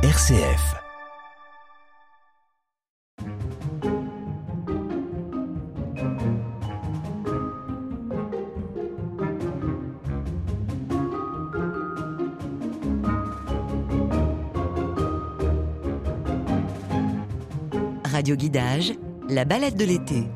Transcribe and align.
RCF. 0.00 0.76
Radio 18.04 18.36
Guidage, 18.36 18.92
la 19.28 19.44
balade 19.44 19.74
de 19.74 19.84
l'été. 19.84 20.28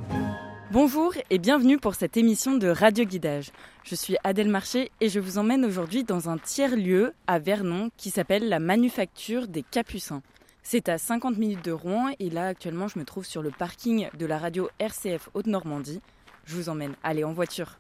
Bonjour 0.73 1.13
et 1.29 1.37
bienvenue 1.37 1.77
pour 1.77 1.95
cette 1.95 2.17
émission 2.17 2.57
de 2.57 2.67
Radio 2.67 3.05
Guidage. 3.05 3.51
Je 3.85 3.95
suis 3.95 4.17
Adèle 4.25 4.49
Marché 4.49 4.91
et 5.03 5.11
je 5.11 5.21
vous 5.21 5.37
emmène 5.37 5.67
aujourd'hui 5.67 6.03
dans 6.03 6.31
un 6.31 6.39
tiers-lieu 6.39 7.13
à 7.27 7.39
Vernon 7.39 7.91
qui 7.99 8.09
s'appelle 8.09 8.49
la 8.49 8.59
Manufacture 8.59 9.49
des 9.49 9.65
Capucins. 9.65 10.23
C'est 10.63 10.89
à 10.89 10.97
50 10.97 11.37
minutes 11.37 11.63
de 11.63 11.73
Rouen 11.73 12.13
et 12.19 12.31
là 12.31 12.47
actuellement 12.47 12.89
je 12.89 12.99
me 12.99 13.05
trouve 13.05 13.27
sur 13.27 13.43
le 13.43 13.51
parking 13.51 14.09
de 14.19 14.25
la 14.25 14.39
radio 14.39 14.71
RCF 14.79 15.29
Haute-Normandie. 15.35 16.01
Je 16.47 16.57
vous 16.57 16.71
emmène, 16.71 16.95
allez 17.03 17.23
en 17.23 17.35
voiture. 17.35 17.77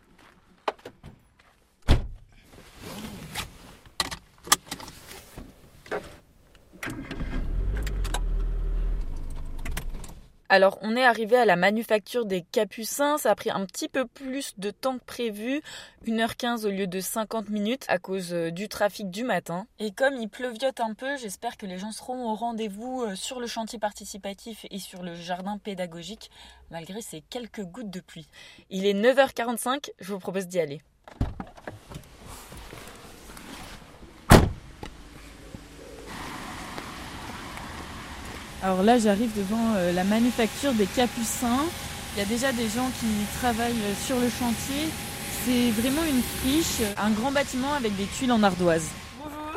Alors, 10.52 10.78
on 10.82 10.96
est 10.96 11.02
arrivé 11.02 11.38
à 11.38 11.46
la 11.46 11.56
manufacture 11.56 12.26
des 12.26 12.42
Capucins. 12.42 13.16
Ça 13.16 13.30
a 13.30 13.34
pris 13.34 13.48
un 13.48 13.64
petit 13.64 13.88
peu 13.88 14.04
plus 14.04 14.52
de 14.58 14.70
temps 14.70 14.98
que 14.98 15.04
prévu, 15.04 15.62
1h15 16.06 16.66
au 16.66 16.70
lieu 16.70 16.86
de 16.86 17.00
50 17.00 17.48
minutes 17.48 17.86
à 17.88 17.96
cause 17.96 18.34
euh, 18.34 18.50
du 18.50 18.68
trafic 18.68 19.10
du 19.10 19.24
matin. 19.24 19.66
Et 19.78 19.92
comme 19.92 20.14
il 20.14 20.28
pleuviote 20.28 20.80
un 20.80 20.92
peu, 20.92 21.16
j'espère 21.16 21.56
que 21.56 21.64
les 21.64 21.78
gens 21.78 21.90
seront 21.90 22.30
au 22.30 22.34
rendez-vous 22.34 23.00
euh, 23.00 23.14
sur 23.14 23.40
le 23.40 23.46
chantier 23.46 23.78
participatif 23.78 24.66
et 24.70 24.78
sur 24.78 25.02
le 25.02 25.14
jardin 25.14 25.56
pédagogique, 25.56 26.30
malgré 26.70 27.00
ces 27.00 27.22
quelques 27.22 27.62
gouttes 27.62 27.88
de 27.88 28.00
pluie. 28.00 28.26
Il 28.68 28.84
est 28.84 28.92
9h45, 28.92 29.92
je 30.00 30.12
vous 30.12 30.18
propose 30.18 30.48
d'y 30.48 30.60
aller. 30.60 30.82
Alors 38.64 38.84
là, 38.84 38.96
j'arrive 38.96 39.30
devant 39.36 39.74
euh, 39.74 39.92
la 39.92 40.04
manufacture 40.04 40.72
des 40.72 40.86
Capucins. 40.86 41.66
Il 42.14 42.20
y 42.20 42.22
a 42.22 42.26
déjà 42.26 42.52
des 42.52 42.68
gens 42.68 42.88
qui 43.00 43.06
travaillent 43.40 43.72
euh, 43.72 44.06
sur 44.06 44.14
le 44.20 44.28
chantier. 44.28 44.88
C'est 45.44 45.70
vraiment 45.80 46.02
une 46.04 46.22
friche, 46.22 46.86
un 46.96 47.10
grand 47.10 47.32
bâtiment 47.32 47.72
avec 47.76 47.96
des 47.96 48.04
tuiles 48.04 48.30
en 48.30 48.44
ardoise. 48.44 48.86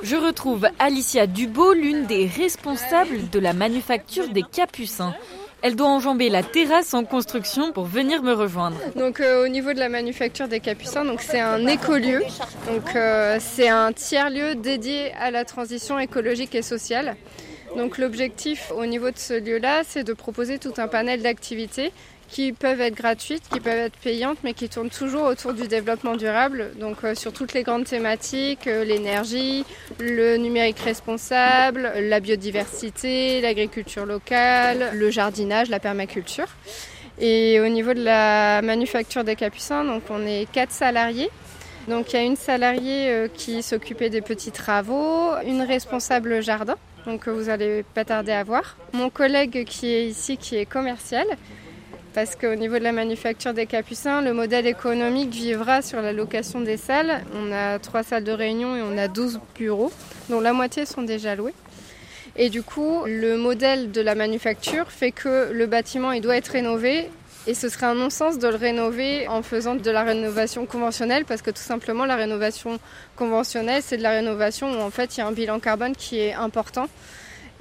Je 0.02 0.16
retrouve 0.16 0.68
Alicia 0.80 1.28
Dubo, 1.28 1.74
l'une 1.74 2.08
des 2.08 2.26
responsables 2.26 3.30
de 3.30 3.38
la 3.38 3.54
manufacture 3.54 4.28
des 4.30 4.42
Capucins. 4.42 5.14
Elle 5.62 5.76
doit 5.76 5.88
enjamber 5.88 6.30
la 6.30 6.42
terrasse 6.42 6.96
en 6.96 7.04
construction 7.06 7.72
pour 7.72 7.86
venir 7.86 8.24
me 8.24 8.34
rejoindre. 8.34 8.78
Donc 8.96 9.20
euh, 9.20 9.46
au 9.46 9.48
niveau 9.48 9.74
de 9.74 9.80
la 9.80 9.90
manufacture 9.90 10.48
des 10.48 10.62
Capucins, 10.62 11.06
donc 11.06 11.22
c'est 11.22 11.40
un 11.40 11.68
écolieu. 11.68 12.24
Donc 12.68 12.90
c'est 13.40 13.70
un 13.70 13.94
tiers 13.94 14.32
lieu 14.32 14.56
dédié 14.56 15.14
à 15.14 15.30
la 15.30 15.46
transition 15.46 16.00
écologique 16.00 16.56
et 16.56 16.64
sociale. 16.64 17.16
Donc 17.76 17.98
l'objectif 17.98 18.72
au 18.76 18.86
niveau 18.86 19.12
de 19.12 19.18
ce 19.18 19.34
lieu-là, 19.34 19.82
c'est 19.86 20.06
de 20.06 20.14
proposer 20.14 20.60
tout 20.60 20.74
un 20.78 20.88
panel 20.88 21.22
d'activités 21.22 21.92
qui 22.30 22.54
peuvent 22.54 22.82
être 22.82 22.96
gratuites, 22.96 23.44
qui 23.52 23.60
peuvent 23.60 23.78
être 23.78 23.98
payantes, 23.98 24.38
mais 24.44 24.54
qui 24.54 24.70
tournent 24.70 24.90
toujours 24.90 25.24
autour 25.24 25.54
du 25.54 25.68
développement 25.68 26.16
durable, 26.16 26.72
donc 26.80 27.04
euh, 27.04 27.14
sur 27.14 27.32
toutes 27.34 27.54
les 27.54 27.64
grandes 27.64 27.84
thématiques, 27.84 28.68
euh, 28.68 28.84
l'énergie, 28.84 29.64
le 30.00 30.38
numérique 30.38 30.80
responsable, 30.80 31.92
la 32.00 32.20
biodiversité, 32.20 33.42
l'agriculture 33.42 34.06
locale, 34.06 34.92
le 34.94 35.12
jardinage, 35.12 35.70
la 35.70 35.80
permaculture. 35.80 36.48
Et 37.20 37.60
au 37.60 37.68
niveau 37.68 37.94
de 37.94 38.04
la 38.04 38.62
manufacture 38.62 39.24
des 39.24 39.36
capucins, 39.36 39.84
donc 39.84 40.04
on 40.10 40.26
est 40.26 40.50
quatre 40.52 40.72
salariés. 40.72 41.30
Donc 41.88 42.12
il 42.12 42.16
y 42.16 42.20
a 42.20 42.24
une 42.24 42.36
salariée 42.36 43.10
euh, 43.10 43.28
qui 43.32 43.62
s'occupait 43.62 44.10
des 44.10 44.22
petits 44.22 44.52
travaux, 44.52 45.32
une 45.46 45.62
responsable 45.62 46.42
jardin 46.42 46.76
donc 47.06 47.28
vous 47.28 47.50
allez 47.50 47.84
pas 47.94 48.06
tarder 48.06 48.32
à 48.32 48.44
voir. 48.44 48.78
Mon 48.94 49.10
collègue 49.10 49.66
qui 49.66 49.94
est 49.94 50.08
ici, 50.08 50.38
qui 50.38 50.56
est 50.56 50.66
commercial, 50.66 51.26
parce 52.14 52.36
qu'au 52.36 52.56
niveau 52.56 52.80
de 52.80 52.84
la 52.84 52.92
manufacture 52.92 53.54
des 53.54 53.66
Capucins, 53.66 54.22
le 54.22 54.34
modèle 54.34 54.68
économique 54.68 55.32
vivra 55.32 55.82
sur 55.82 56.02
la 56.02 56.14
location 56.14 56.62
des 56.62 56.78
salles. 56.78 57.24
On 57.36 57.52
a 57.52 57.78
trois 57.80 58.04
salles 58.04 58.24
de 58.24 58.32
réunion 58.32 58.76
et 58.76 58.82
on 58.82 58.98
a 58.98 59.08
12 59.08 59.40
bureaux, 59.56 59.92
dont 60.30 60.40
la 60.40 60.54
moitié 60.54 60.86
sont 60.86 61.02
déjà 61.02 61.36
loués. 61.36 61.54
Et 62.38 62.50
du 62.50 62.64
coup, 62.64 63.04
le 63.06 63.38
modèle 63.38 63.92
de 63.92 64.02
la 64.02 64.16
manufacture 64.16 64.92
fait 64.92 65.12
que 65.12 65.52
le 65.52 65.68
bâtiment 65.68 66.18
doit 66.20 66.36
être 66.36 66.50
rénové 66.50 67.10
et 67.48 67.54
ce 67.54 67.70
serait 67.70 67.86
un 67.86 67.96
non-sens 67.96 68.40
de 68.40 68.48
le 68.48 68.56
rénover 68.56 69.28
en 69.28 69.42
faisant 69.42 69.76
de 69.76 69.92
la 69.92 70.04
rénovation 70.04 70.66
conventionnelle 70.66 71.26
parce 71.26 71.42
que 71.42 71.52
tout 71.52 71.62
simplement 71.62 72.06
la 72.06 72.16
rénovation 72.16 72.80
conventionnelle 73.16 73.82
c'est 73.84 73.98
de 73.98 74.04
la 74.04 74.12
rénovation 74.12 74.72
où 74.72 74.82
en 74.82 74.90
fait 74.90 75.16
il 75.16 75.20
y 75.20 75.24
a 75.24 75.28
un 75.28 75.32
bilan 75.32 75.60
carbone 75.60 75.96
qui 75.96 76.20
est 76.20 76.34
important. 76.34 76.88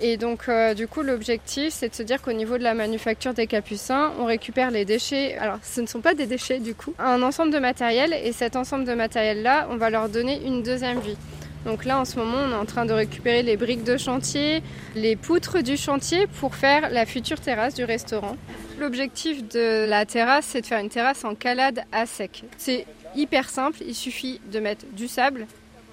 Et 0.00 0.16
donc 0.16 0.48
euh, 0.48 0.74
du 0.74 0.88
coup 0.88 1.02
l'objectif 1.02 1.72
c'est 1.72 1.88
de 1.88 1.94
se 1.94 2.02
dire 2.02 2.20
qu'au 2.20 2.32
niveau 2.32 2.58
de 2.58 2.62
la 2.64 2.74
manufacture 2.74 3.34
des 3.34 3.46
capucins 3.46 4.12
on 4.18 4.24
récupère 4.24 4.70
les 4.70 4.84
déchets, 4.84 5.36
alors 5.36 5.58
ce 5.62 5.80
ne 5.80 5.86
sont 5.86 6.00
pas 6.00 6.14
des 6.14 6.26
déchets 6.26 6.58
du 6.58 6.74
coup, 6.74 6.94
un 6.98 7.22
ensemble 7.22 7.52
de 7.52 7.58
matériel 7.58 8.12
et 8.12 8.32
cet 8.32 8.56
ensemble 8.56 8.84
de 8.86 8.94
matériel 8.94 9.42
là 9.42 9.68
on 9.70 9.76
va 9.76 9.90
leur 9.90 10.08
donner 10.08 10.40
une 10.44 10.62
deuxième 10.62 10.98
vie. 11.00 11.16
Donc 11.64 11.84
là, 11.84 11.98
en 11.98 12.04
ce 12.04 12.16
moment, 12.16 12.38
on 12.46 12.50
est 12.50 12.56
en 12.56 12.66
train 12.66 12.84
de 12.84 12.92
récupérer 12.92 13.42
les 13.42 13.56
briques 13.56 13.84
de 13.84 13.96
chantier, 13.96 14.62
les 14.94 15.16
poutres 15.16 15.62
du 15.62 15.76
chantier 15.76 16.26
pour 16.26 16.54
faire 16.54 16.90
la 16.90 17.06
future 17.06 17.40
terrasse 17.40 17.74
du 17.74 17.84
restaurant. 17.84 18.36
L'objectif 18.78 19.48
de 19.48 19.86
la 19.88 20.04
terrasse, 20.04 20.46
c'est 20.46 20.60
de 20.60 20.66
faire 20.66 20.80
une 20.80 20.90
terrasse 20.90 21.24
en 21.24 21.34
calade 21.34 21.84
à 21.90 22.06
sec. 22.06 22.44
C'est 22.58 22.86
hyper 23.16 23.48
simple, 23.48 23.78
il 23.86 23.94
suffit 23.94 24.40
de 24.52 24.60
mettre 24.60 24.84
du 24.92 25.08
sable, 25.08 25.46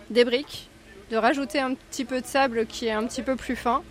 des 0.09 0.25
briques, 0.25 0.69
de 1.09 1.17
rajouter 1.17 1.59
un 1.59 1.73
petit 1.73 2.03
peu 2.03 2.19
de 2.19 2.25
sable 2.25 2.65
qui 2.65 2.87
est 2.87 2.91
un 2.91 3.05
petit 3.05 3.21
peu 3.21 3.35
plus 3.35 3.55
fin, 3.55 3.81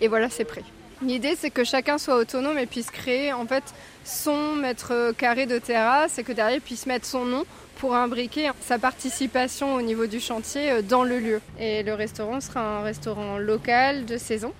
et 0.00 0.08
voilà, 0.08 0.30
c'est 0.30 0.44
prêt. 0.44 0.62
L'idée, 1.02 1.34
c'est 1.36 1.50
que 1.50 1.64
chacun 1.64 1.98
soit 1.98 2.16
autonome 2.16 2.58
et 2.58 2.64
puisse 2.64 2.90
créer 2.90 3.32
en 3.32 3.46
fait 3.46 3.64
son 4.04 4.54
mètre 4.54 5.12
carré 5.18 5.44
de 5.44 5.58
terrasse 5.58 6.18
et 6.18 6.24
que 6.24 6.32
derrière 6.32 6.56
il 6.56 6.62
puisse 6.62 6.86
mettre 6.86 7.04
son 7.04 7.26
nom 7.26 7.44
pour 7.76 7.94
imbriquer 7.94 8.50
sa 8.60 8.78
participation 8.78 9.74
au 9.74 9.82
niveau 9.82 10.06
du 10.06 10.20
chantier 10.20 10.70
euh, 10.70 10.82
dans 10.82 11.04
le 11.04 11.18
lieu. 11.18 11.40
Et 11.58 11.82
le 11.82 11.94
restaurant 11.94 12.40
sera 12.40 12.78
un 12.78 12.82
restaurant 12.82 13.38
local 13.38 14.04
de 14.04 14.16
saison 14.18 14.52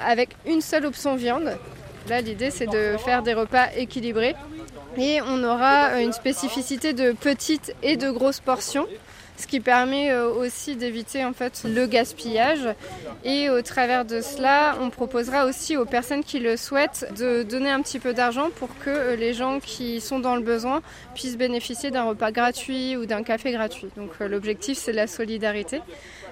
avec 0.00 0.30
une 0.46 0.60
seule 0.60 0.86
option 0.86 1.16
viande. 1.16 1.56
Là, 2.08 2.20
l'idée, 2.20 2.50
c'est 2.50 2.66
de 2.66 2.96
faire 2.98 3.22
des 3.22 3.34
repas 3.34 3.68
équilibrés. 3.76 4.34
Et 4.96 5.20
on 5.22 5.42
aura 5.44 5.90
euh, 5.90 5.98
une 5.98 6.12
spécificité 6.12 6.92
de 6.92 7.12
petites 7.12 7.74
et 7.82 7.96
de 7.96 8.10
grosses 8.10 8.40
portions 8.40 8.86
ce 9.42 9.48
qui 9.48 9.60
permet 9.60 10.12
euh, 10.12 10.32
aussi 10.32 10.76
d'éviter 10.76 11.22
le 11.64 11.86
gaspillage. 11.86 12.68
Et 13.24 13.50
au 13.50 13.60
travers 13.60 14.04
de 14.04 14.20
cela, 14.20 14.76
on 14.80 14.88
proposera 14.88 15.46
aussi 15.46 15.76
aux 15.76 15.84
personnes 15.84 16.22
qui 16.22 16.38
le 16.38 16.56
souhaitent 16.56 17.06
de 17.18 17.42
donner 17.42 17.70
un 17.70 17.82
petit 17.82 17.98
peu 17.98 18.14
d'argent 18.14 18.50
pour 18.54 18.68
que 18.78 18.90
euh, 18.90 19.16
les 19.16 19.34
gens 19.34 19.58
qui 19.58 20.00
sont 20.00 20.20
dans 20.20 20.36
le 20.36 20.42
besoin 20.42 20.80
puissent 21.14 21.36
bénéficier 21.36 21.90
d'un 21.90 22.04
repas 22.04 22.30
gratuit 22.30 22.96
ou 22.96 23.04
d'un 23.04 23.24
café 23.24 23.50
gratuit. 23.50 23.88
Donc 23.96 24.10
euh, 24.20 24.28
l'objectif 24.28 24.78
c'est 24.78 24.92
la 24.92 25.08
solidarité. 25.08 25.80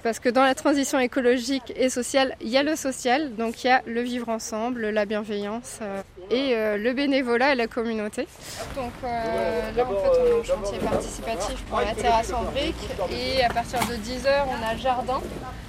Parce 0.02 0.18
que 0.18 0.28
dans 0.28 0.42
la 0.42 0.54
transition 0.54 0.98
écologique 0.98 1.72
et 1.76 1.90
sociale, 1.90 2.34
il 2.40 2.48
y 2.48 2.56
a 2.56 2.62
le 2.62 2.76
social, 2.76 3.34
donc 3.34 3.64
il 3.64 3.68
y 3.68 3.70
a 3.70 3.82
le 3.86 4.00
vivre 4.00 4.28
ensemble, 4.28 4.88
la 4.88 5.04
bienveillance 5.04 5.80
et 6.30 6.54
le 6.54 6.92
bénévolat 6.92 7.52
et 7.52 7.56
la 7.56 7.66
communauté. 7.66 8.26
Donc 8.76 8.92
là, 9.02 9.84
en 9.84 9.88
fait, 9.88 10.20
on 10.22 10.26
est 10.26 10.40
en 10.40 10.44
chantier 10.44 10.78
participatif 10.78 11.62
pour 11.64 11.80
la 11.80 11.94
terrasse 11.94 12.32
en 12.32 12.44
briques 12.44 12.88
et 13.10 13.44
à 13.44 13.50
partir 13.50 13.80
de 13.80 13.94
10h, 13.94 14.46
on 14.48 14.66
a 14.66 14.74
le 14.74 14.80
jardin. 14.80 15.20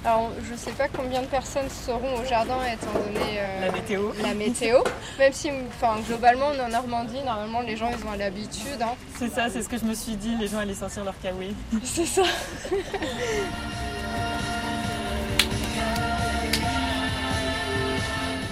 Alors, 0.04 0.32
je 0.44 0.52
ne 0.52 0.56
sais 0.56 0.72
pas 0.72 0.88
combien 0.88 1.22
de 1.22 1.26
personnes 1.26 1.68
seront 1.68 2.20
au 2.20 2.24
jardin 2.24 2.56
étant 2.64 2.92
donné 2.92 3.38
euh, 3.38 3.66
la 3.66 3.70
météo. 3.70 4.10
La 4.22 4.34
météo. 4.34 4.78
Même 5.18 5.32
si, 5.32 5.50
enfin, 5.68 6.00
globalement, 6.08 6.46
on 6.52 6.54
est 6.54 6.60
en 6.60 6.68
Normandie, 6.68 7.22
normalement, 7.24 7.60
les 7.60 7.76
gens, 7.76 7.88
ils 7.90 8.04
ont 8.06 8.16
l'habitude. 8.18 8.80
Hein. 8.80 8.94
C'est 9.16 9.28
ça, 9.28 9.48
c'est 9.48 9.62
ce 9.62 9.68
que 9.68 9.78
je 9.78 9.84
me 9.84 9.94
suis 9.94 10.16
dit. 10.16 10.34
Les 10.40 10.48
gens 10.48 10.58
allaient 10.58 10.74
sortir 10.74 11.04
leur 11.04 11.18
kawaii. 11.20 11.54
C'est 11.84 12.06
ça. 12.06 12.22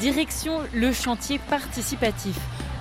Direction 0.00 0.60
le 0.72 0.92
chantier 0.92 1.38
participatif. 1.50 2.34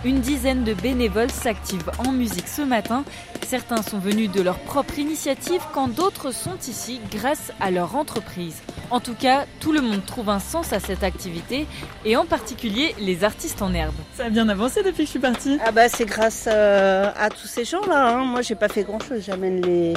Une 0.06 0.22
dizaine 0.22 0.64
de 0.64 0.74
bénévoles 0.74 1.30
s'activent 1.30 1.92
en 1.98 2.14
musique 2.14 2.48
ce 2.48 2.62
matin. 2.62 3.04
Certains 3.46 3.82
sont 3.82 4.00
venus 4.00 4.32
de 4.32 4.42
leur 4.42 4.58
propre 4.58 4.98
initiative 4.98 5.60
quand 5.74 5.90
d'autres 5.90 6.32
sont 6.32 6.58
ici 6.66 7.02
grâce 7.12 7.52
à 7.60 7.72
leur 7.72 7.98
entreprise. 7.98 8.62
En 8.90 9.02
tout 9.02 9.16
cas, 9.16 9.46
tout 9.60 9.74
le 9.74 9.82
monde 9.82 10.06
trouve 10.06 10.30
un 10.30 10.40
sens 10.40 10.72
à 10.72 10.80
cette 10.80 11.04
activité 11.04 11.68
et 12.06 12.16
en 12.16 12.26
particulier 12.26 12.96
les 13.00 13.26
artistes 13.26 13.62
en 13.62 13.74
herbe. 13.74 13.96
Ça 14.16 14.28
a 14.28 14.30
bien 14.30 14.48
avancé 14.48 14.82
depuis 14.82 15.00
que 15.00 15.08
je 15.08 15.10
suis 15.10 15.20
partie 15.20 15.58
Ah 15.66 15.74
bah 15.74 15.90
c'est 15.90 16.06
grâce 16.06 16.48
euh, 16.48 17.12
à 17.18 17.30
tous 17.30 17.48
ces 17.48 17.66
gens-là. 17.66 18.16
Hein. 18.16 18.24
Moi 18.24 18.42
j'ai 18.44 18.56
pas 18.56 18.70
fait 18.70 18.84
grand-chose, 18.84 19.24
j'amène 19.26 19.62
les, 19.62 19.94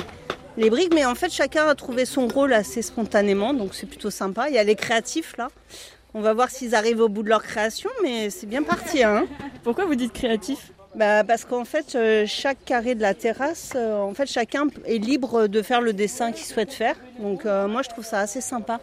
les 0.57 0.71
briques, 0.71 0.93
mais 0.93 1.05
en 1.05 1.15
fait 1.15 1.33
chacun 1.33 1.69
a 1.69 1.77
trouvé 1.77 2.05
son 2.05 2.27
rôle 2.27 2.53
assez 2.53 2.83
spontanément, 2.83 3.55
donc 3.55 3.75
c'est 3.75 3.87
plutôt 3.87 4.11
sympa. 4.11 4.49
Il 4.49 4.57
y 4.57 4.59
a 4.59 4.65
les 4.65 4.75
créatifs 4.75 5.37
là. 5.37 5.51
On 6.15 6.21
va 6.21 6.35
voir 6.35 6.51
s'ils 6.51 6.75
arrivent 6.75 7.01
au 7.01 7.09
bout 7.09 7.23
de 7.23 7.31
leur 7.31 7.43
création, 7.43 7.89
mais 8.03 8.29
c'est 8.29 8.47
bien 8.47 8.63
parti. 8.63 9.03
Hein. 9.03 9.25
Pourquoi 9.63 9.87
vous 9.87 9.95
dites 9.95 10.13
créatif? 10.13 10.73
Bah 10.95 11.25
parce 11.25 11.47
qu'en 11.47 11.65
fait, 11.65 11.95
euh, 11.95 12.25
chaque 12.27 12.63
carré 12.67 12.95
de 12.95 13.01
la 13.01 13.15
terrasse, 13.15 13.73
euh, 13.77 13.99
en 13.99 14.13
fait, 14.13 14.27
chacun 14.27 14.67
est 14.85 14.99
libre 14.99 15.47
de 15.47 15.63
faire 15.63 15.81
le 15.81 15.95
dessin 15.95 16.33
qu'il 16.33 16.45
souhaite 16.45 16.73
faire. 16.73 16.97
Donc 17.19 17.47
euh, 17.47 17.67
moi, 17.67 17.81
je 17.81 17.89
trouve 17.89 18.05
ça 18.05 18.19
assez 18.19 18.43
sympa. 18.43 18.79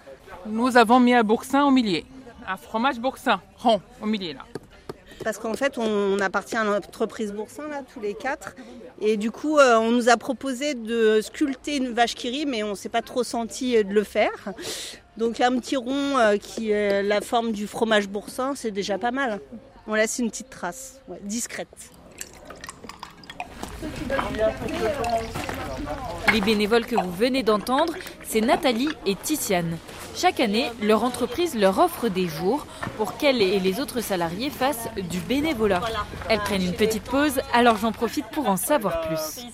Nous 0.48 0.76
avons 0.76 1.00
mis 1.00 1.14
un 1.14 1.24
boursin 1.24 1.66
au 1.66 1.72
milieu, 1.72 2.02
un 2.48 2.58
fromage 2.58 3.00
boursin 3.00 3.40
rond 3.58 3.80
au 4.02 4.08
milieu 4.08 4.34
là. 4.34 4.46
Parce 5.24 5.38
qu'en 5.38 5.54
fait, 5.54 5.78
on, 5.78 6.20
appartient 6.20 6.56
à 6.56 6.64
l'entreprise 6.64 7.34
Boursin, 7.34 7.68
là, 7.68 7.82
tous 7.94 8.00
les 8.00 8.14
quatre. 8.14 8.56
Et 9.02 9.18
du 9.18 9.32
coup, 9.32 9.58
on 9.60 9.92
nous 9.92 10.10
a 10.10 10.18
proposé 10.18 10.74
de 10.74 11.20
sculpter 11.22 11.78
une 11.78 11.94
vache 11.94 12.16
qui 12.16 12.30
rit, 12.30 12.46
mais 12.46 12.64
on 12.64 12.70
ne 12.70 12.76
s'est 12.76 12.90
pas 12.90 13.02
trop 13.02 13.24
senti 13.24 13.84
de 13.84 13.94
le 13.94 14.04
faire. 14.04 14.54
Donc 15.18 15.42
un 15.42 15.58
petit 15.60 15.76
rond 15.76 16.38
qui 16.42 16.72
est 16.72 17.04
la 17.04 17.22
forme 17.22 17.52
du 17.52 17.68
fromage 17.68 18.08
boursin, 18.08 18.54
c'est 18.56 18.72
déjà 18.72 18.98
pas 18.98 19.12
mal. 19.12 19.40
On 19.88 19.96
laisse 19.96 20.20
une 20.20 20.30
petite 20.30 20.50
trace, 20.50 21.02
discrète. 21.24 21.68
Les 26.34 26.42
bénévoles 26.42 26.86
que 26.86 26.96
vous 26.96 27.12
venez 27.12 27.44
d'entendre, 27.44 27.94
c'est 28.24 28.42
Nathalie 28.42 28.90
et 29.06 29.16
Titiane. 29.16 29.78
Chaque 30.16 30.40
année, 30.40 30.70
leur 30.82 31.04
entreprise 31.04 31.56
leur 31.56 31.80
offre 31.80 32.10
des 32.10 32.28
jours 32.28 32.68
pour 32.98 33.18
qu'elles 33.18 33.42
et 33.42 33.60
les 33.60 33.80
autres 33.80 34.02
salariés 34.02 34.50
fassent 34.50 34.90
du 35.10 35.20
bénévolat. 35.20 35.82
Elles 36.28 36.40
prennent 36.40 36.64
une 36.64 36.76
petite 36.76 37.04
pause, 37.04 37.40
alors 37.54 37.78
j'en 37.78 37.92
profite 37.92 38.26
pour 38.28 38.50
en 38.50 38.58
savoir 38.58 39.02
plus. 39.02 39.46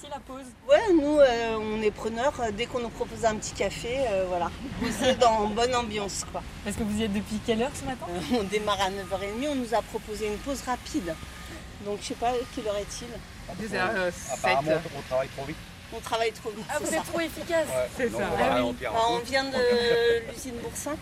Ouais, 0.67 0.93
nous, 0.93 1.19
euh, 1.19 1.57
on 1.59 1.81
est 1.83 1.91
preneurs 1.91 2.33
dès 2.57 2.65
qu'on 2.65 2.79
nous 2.79 2.89
propose 2.89 3.25
un 3.25 3.35
petit 3.35 3.53
café, 3.53 3.99
euh, 4.09 4.25
voilà. 4.27 4.49
Vous 4.81 5.03
êtes 5.03 5.19
dans 5.19 5.47
bonne 5.47 5.75
ambiance, 5.75 6.25
quoi. 6.31 6.41
Est-ce 6.65 6.77
que 6.77 6.83
vous 6.83 6.99
y 6.99 7.03
êtes 7.03 7.13
depuis 7.13 7.39
quelle 7.45 7.61
heure 7.61 7.71
ce 7.73 7.85
matin? 7.85 8.07
On 8.33 8.43
démarre 8.43 8.81
à 8.81 8.89
9h30, 8.89 9.49
on 9.51 9.55
nous 9.55 9.73
a 9.73 9.81
proposé 9.83 10.27
une 10.27 10.37
pause 10.37 10.61
rapide. 10.65 11.13
Donc 11.85 11.99
je 12.01 12.07
sais 12.07 12.13
pas, 12.15 12.31
quelle 12.55 12.67
heure 12.67 12.77
est-il? 12.77 13.07
Euh, 13.73 14.11
Apparemment, 14.33 14.71
on 14.97 15.01
travaille 15.01 15.29
trop 15.29 15.45
vite. 15.45 15.57
On 15.93 15.99
travaille 15.99 16.31
trop 16.31 16.49
vite. 16.49 16.65
Ah, 16.69 16.77
vous 16.81 16.93
êtes 16.93 17.03
trop 17.05 17.19
efficace 17.19 17.67
C'est 17.97 18.09
ça. 18.09 18.29
Ah 18.39 18.61
bah, 18.61 18.97
on 19.09 19.19
vient 19.19 19.43
de 19.43 20.31
l'usine 20.31 20.55
Boursin. 20.61 20.95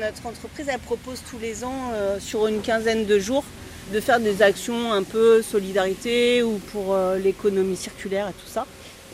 Notre 0.00 0.26
entreprise, 0.26 0.66
elle 0.68 0.78
propose 0.80 1.22
tous 1.30 1.38
les 1.38 1.64
ans, 1.64 1.92
euh, 1.92 2.20
sur 2.20 2.46
une 2.46 2.60
quinzaine 2.60 3.06
de 3.06 3.18
jours, 3.18 3.44
de 3.92 4.00
faire 4.00 4.20
des 4.20 4.42
actions 4.42 4.92
un 4.92 5.02
peu 5.02 5.42
solidarité 5.42 6.42
ou 6.42 6.58
pour 6.72 6.94
euh, 6.94 7.16
l'économie 7.18 7.76
circulaire 7.76 8.28
et 8.28 8.32
tout 8.32 8.48
ça. 8.48 8.66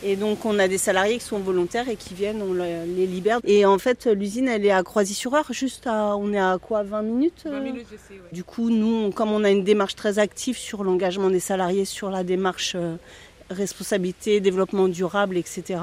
Et 0.07 0.15
donc 0.15 0.45
on 0.45 0.59
a 0.59 0.67
des 0.67 0.77
salariés 0.77 1.17
qui 1.17 1.23
sont 1.23 1.39
volontaires 1.39 1.89
et 1.89 1.95
qui 1.95 2.13
viennent, 2.13 2.39
on 2.39 2.53
les 2.53 3.07
libère. 3.07 3.39
Et 3.43 3.65
en 3.65 3.79
fait 3.79 4.05
l'usine 4.05 4.47
elle 4.47 4.63
est 4.63 4.69
à 4.71 4.83
Croisy-sur-Eure, 4.83 5.51
juste 5.51 5.87
à, 5.87 6.15
on 6.15 6.31
est 6.31 6.39
à 6.39 6.59
quoi 6.61 6.83
20 6.83 7.01
minutes 7.01 7.41
20 7.45 7.59
minutes 7.59 7.87
je 7.91 7.97
sais, 7.97 8.13
ouais. 8.13 8.29
Du 8.31 8.43
coup 8.43 8.69
nous, 8.69 9.09
comme 9.09 9.31
on 9.31 9.43
a 9.43 9.49
une 9.49 9.63
démarche 9.63 9.95
très 9.95 10.19
active 10.19 10.57
sur 10.57 10.83
l'engagement 10.83 11.31
des 11.31 11.39
salariés, 11.39 11.85
sur 11.85 12.11
la 12.11 12.23
démarche 12.23 12.73
euh, 12.75 12.97
responsabilité, 13.49 14.39
développement 14.41 14.87
durable, 14.87 15.37
etc. 15.37 15.79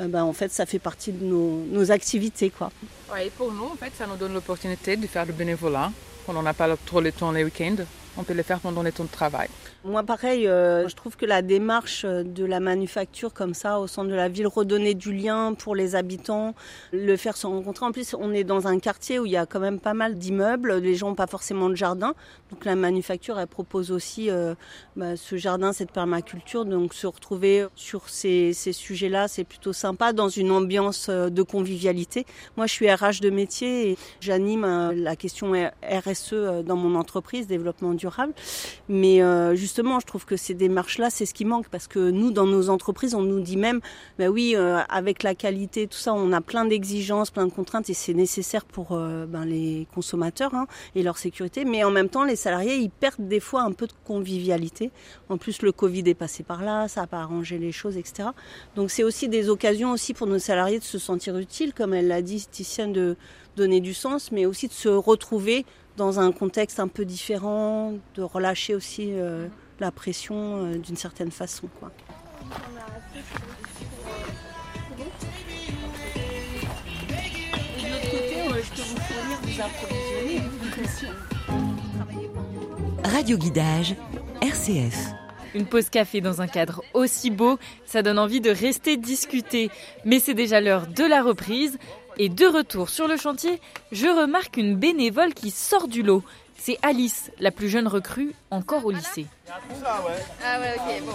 Euh, 0.00 0.08
ben, 0.08 0.24
en 0.24 0.32
fait 0.32 0.50
ça 0.50 0.66
fait 0.66 0.80
partie 0.80 1.12
de 1.12 1.24
nos, 1.24 1.64
nos 1.70 1.92
activités. 1.92 2.50
Quoi. 2.50 2.72
Ouais, 3.12 3.28
et 3.28 3.30
pour 3.30 3.52
nous 3.52 3.66
en 3.66 3.76
fait 3.76 3.92
ça 3.96 4.08
nous 4.08 4.16
donne 4.16 4.34
l'opportunité 4.34 4.96
de 4.96 5.06
faire 5.06 5.26
le 5.26 5.32
bénévolat 5.32 5.92
quand 6.26 6.34
on 6.34 6.42
n'a 6.42 6.54
pas 6.54 6.76
trop 6.84 7.00
le 7.00 7.12
temps 7.12 7.30
les 7.30 7.44
week-ends. 7.44 7.84
On 8.16 8.22
peut 8.22 8.34
le 8.34 8.42
faire 8.42 8.60
pendant 8.60 8.82
les 8.82 8.92
temps 8.92 9.04
de 9.04 9.08
travail. 9.08 9.48
Moi, 9.84 10.02
pareil, 10.02 10.46
euh, 10.46 10.88
je 10.88 10.94
trouve 10.94 11.16
que 11.16 11.26
la 11.26 11.42
démarche 11.42 12.04
de 12.06 12.44
la 12.44 12.60
manufacture 12.60 13.34
comme 13.34 13.54
ça, 13.54 13.80
au 13.80 13.86
centre 13.86 14.08
de 14.08 14.14
la 14.14 14.28
ville, 14.28 14.46
redonner 14.46 14.94
du 14.94 15.12
lien 15.12 15.52
pour 15.52 15.74
les 15.74 15.96
habitants, 15.96 16.54
le 16.92 17.16
faire 17.16 17.36
se 17.36 17.46
rencontrer. 17.46 17.84
En 17.84 17.92
plus, 17.92 18.14
on 18.18 18.32
est 18.32 18.44
dans 18.44 18.66
un 18.68 18.78
quartier 18.78 19.18
où 19.18 19.26
il 19.26 19.32
y 19.32 19.36
a 19.36 19.46
quand 19.46 19.60
même 19.60 19.80
pas 19.80 19.92
mal 19.92 20.14
d'immeubles. 20.14 20.76
Les 20.76 20.94
gens 20.94 21.08
n'ont 21.08 21.14
pas 21.16 21.26
forcément 21.26 21.68
de 21.68 21.74
jardin. 21.74 22.14
Donc 22.50 22.64
la 22.64 22.76
manufacture, 22.76 23.38
elle 23.38 23.48
propose 23.48 23.90
aussi 23.90 24.30
euh, 24.30 24.54
bah, 24.96 25.16
ce 25.16 25.36
jardin, 25.36 25.72
cette 25.72 25.90
permaculture. 25.90 26.64
Donc 26.64 26.94
se 26.94 27.08
retrouver 27.08 27.66
sur 27.74 28.08
ces, 28.08 28.52
ces 28.52 28.72
sujets-là, 28.72 29.26
c'est 29.26 29.44
plutôt 29.44 29.72
sympa 29.72 30.12
dans 30.12 30.28
une 30.28 30.52
ambiance 30.52 31.10
de 31.10 31.42
convivialité. 31.42 32.26
Moi, 32.56 32.66
je 32.66 32.72
suis 32.72 32.90
RH 32.90 33.20
de 33.20 33.30
métier 33.30 33.90
et 33.90 33.98
j'anime 34.20 34.64
euh, 34.64 34.92
la 34.94 35.16
question 35.16 35.52
RSE 35.82 36.62
dans 36.64 36.76
mon 36.76 36.94
entreprise, 36.94 37.48
développement 37.48 37.92
durable. 37.92 38.03
Mais 38.88 39.22
euh, 39.22 39.54
justement, 39.54 40.00
je 40.00 40.06
trouve 40.06 40.24
que 40.24 40.36
ces 40.36 40.54
démarches-là, 40.54 41.10
c'est 41.10 41.26
ce 41.26 41.34
qui 41.34 41.44
manque 41.44 41.68
parce 41.68 41.86
que 41.86 42.10
nous, 42.10 42.30
dans 42.30 42.46
nos 42.46 42.68
entreprises, 42.70 43.14
on 43.14 43.22
nous 43.22 43.40
dit 43.40 43.56
même, 43.56 43.80
ben 44.18 44.28
oui, 44.28 44.54
euh, 44.56 44.78
avec 44.88 45.22
la 45.22 45.34
qualité, 45.34 45.86
tout 45.86 45.98
ça, 45.98 46.14
on 46.14 46.32
a 46.32 46.40
plein 46.40 46.64
d'exigences, 46.64 47.30
plein 47.30 47.46
de 47.46 47.52
contraintes 47.52 47.88
et 47.90 47.94
c'est 47.94 48.14
nécessaire 48.14 48.64
pour 48.64 48.92
euh, 48.92 49.26
ben, 49.26 49.44
les 49.44 49.86
consommateurs 49.94 50.54
hein, 50.54 50.66
et 50.94 51.02
leur 51.02 51.18
sécurité. 51.18 51.64
Mais 51.64 51.84
en 51.84 51.90
même 51.90 52.08
temps, 52.08 52.24
les 52.24 52.36
salariés, 52.36 52.76
ils 52.76 52.90
perdent 52.90 53.28
des 53.28 53.40
fois 53.40 53.62
un 53.62 53.72
peu 53.72 53.86
de 53.86 53.92
convivialité. 54.04 54.90
En 55.28 55.38
plus, 55.38 55.62
le 55.62 55.72
Covid 55.72 56.04
est 56.06 56.14
passé 56.14 56.42
par 56.42 56.62
là, 56.62 56.88
ça 56.88 57.02
n'a 57.02 57.06
pas 57.06 57.20
arrangé 57.20 57.58
les 57.58 57.72
choses, 57.72 57.96
etc. 57.96 58.28
Donc 58.76 58.90
c'est 58.90 59.04
aussi 59.04 59.28
des 59.28 59.48
occasions 59.48 59.92
aussi 59.92 60.14
pour 60.14 60.26
nos 60.26 60.38
salariés 60.38 60.78
de 60.78 60.84
se 60.84 60.98
sentir 60.98 61.38
utiles, 61.38 61.72
comme 61.74 61.94
elle 61.94 62.08
l'a 62.08 62.22
dit, 62.22 62.46
Titiane, 62.50 62.92
de 62.92 63.16
donner 63.56 63.80
du 63.80 63.94
sens, 63.94 64.32
mais 64.32 64.46
aussi 64.46 64.68
de 64.68 64.72
se 64.72 64.88
retrouver 64.88 65.64
dans 65.96 66.20
un 66.20 66.32
contexte 66.32 66.80
un 66.80 66.88
peu 66.88 67.04
différent, 67.04 67.94
de 68.14 68.22
relâcher 68.22 68.74
aussi 68.74 69.10
euh, 69.12 69.46
la 69.80 69.90
pression 69.90 70.64
euh, 70.64 70.76
d'une 70.76 70.96
certaine 70.96 71.30
façon. 71.30 71.68
Quoi. 71.78 71.90
Radio 83.04 83.38
Guidage, 83.38 83.94
RCF. 84.42 84.96
Une 85.54 85.66
pause 85.66 85.88
café 85.88 86.20
dans 86.20 86.42
un 86.42 86.48
cadre 86.48 86.82
aussi 86.94 87.30
beau, 87.30 87.58
ça 87.86 88.02
donne 88.02 88.18
envie 88.18 88.40
de 88.40 88.50
rester 88.50 88.96
discuter. 88.96 89.70
Mais 90.04 90.18
c'est 90.18 90.34
déjà 90.34 90.60
l'heure 90.60 90.88
de 90.88 91.04
la 91.04 91.22
reprise. 91.22 91.78
Et 92.16 92.28
de 92.28 92.46
retour 92.46 92.90
sur 92.90 93.08
le 93.08 93.16
chantier, 93.16 93.60
je 93.90 94.06
remarque 94.06 94.56
une 94.56 94.76
bénévole 94.76 95.34
qui 95.34 95.50
sort 95.50 95.88
du 95.88 96.02
lot. 96.02 96.22
C'est 96.56 96.78
Alice, 96.82 97.32
la 97.40 97.50
plus 97.50 97.68
jeune 97.68 97.88
recrue, 97.88 98.32
encore 98.50 98.86
au 98.86 98.92
lycée. 98.92 99.26
Ah 99.46 100.58
ouais, 100.58 100.74
ok, 100.76 101.04
bon. 101.04 101.12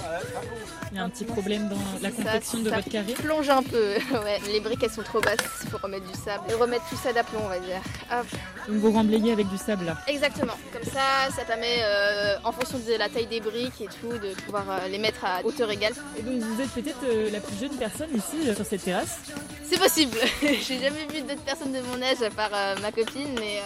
Il 0.91 0.97
y 0.97 0.99
a 0.99 1.03
un 1.03 1.09
petit 1.09 1.25
problème 1.25 1.67
dans 1.67 1.77
la 2.01 2.11
confection 2.11 2.59
de 2.59 2.69
ça 2.69 2.75
votre 2.75 2.89
carré 2.89 3.13
plonge 3.13 3.49
un 3.49 3.63
peu. 3.63 3.95
Ouais, 4.11 4.39
les 4.47 4.59
briques 4.59 4.83
elles 4.83 4.91
sont 4.91 5.03
trop 5.03 5.21
basses, 5.21 5.37
il 5.63 5.69
faut 5.69 5.77
remettre 5.77 6.05
du 6.05 6.13
sable. 6.13 6.43
Et 6.49 6.53
remettre 6.53 6.87
tout 6.89 6.95
ça 6.95 7.13
d'aplomb, 7.13 7.39
on 7.43 7.47
va 7.47 7.59
dire. 7.59 7.81
Hop. 8.11 8.25
Donc 8.67 8.77
vous 8.77 8.91
remblayez 8.91 9.31
avec 9.31 9.47
du 9.47 9.57
sable 9.57 9.85
là. 9.85 9.97
Exactement. 10.07 10.53
Comme 10.73 10.83
ça, 10.83 11.31
ça 11.35 11.43
permet, 11.45 11.77
euh, 11.81 12.35
en 12.43 12.51
fonction 12.51 12.77
de 12.79 12.93
la 12.97 13.09
taille 13.09 13.27
des 13.27 13.39
briques 13.39 13.81
et 13.81 13.87
tout, 13.87 14.17
de 14.17 14.33
pouvoir 14.45 14.65
euh, 14.69 14.87
les 14.89 14.97
mettre 14.97 15.25
à 15.25 15.43
hauteur 15.43 15.71
égale. 15.71 15.93
Et 16.17 16.21
donc 16.21 16.41
vous 16.41 16.61
êtes 16.61 16.69
peut-être 16.71 17.03
euh, 17.05 17.31
la 17.31 17.39
plus 17.39 17.55
jeune 17.57 17.75
personne 17.77 18.09
ici 18.15 18.53
sur 18.53 18.65
cette 18.65 18.83
terrasse. 18.83 19.19
C'est 19.63 19.79
possible. 19.79 20.17
J'ai 20.41 20.79
jamais 20.79 21.05
vu 21.11 21.21
d'autres 21.21 21.43
personnes 21.43 21.71
de 21.71 21.81
mon 21.81 22.01
âge 22.01 22.21
à 22.21 22.29
part 22.29 22.51
ma 22.81 22.91
copine, 22.91 23.29
mais 23.39 23.61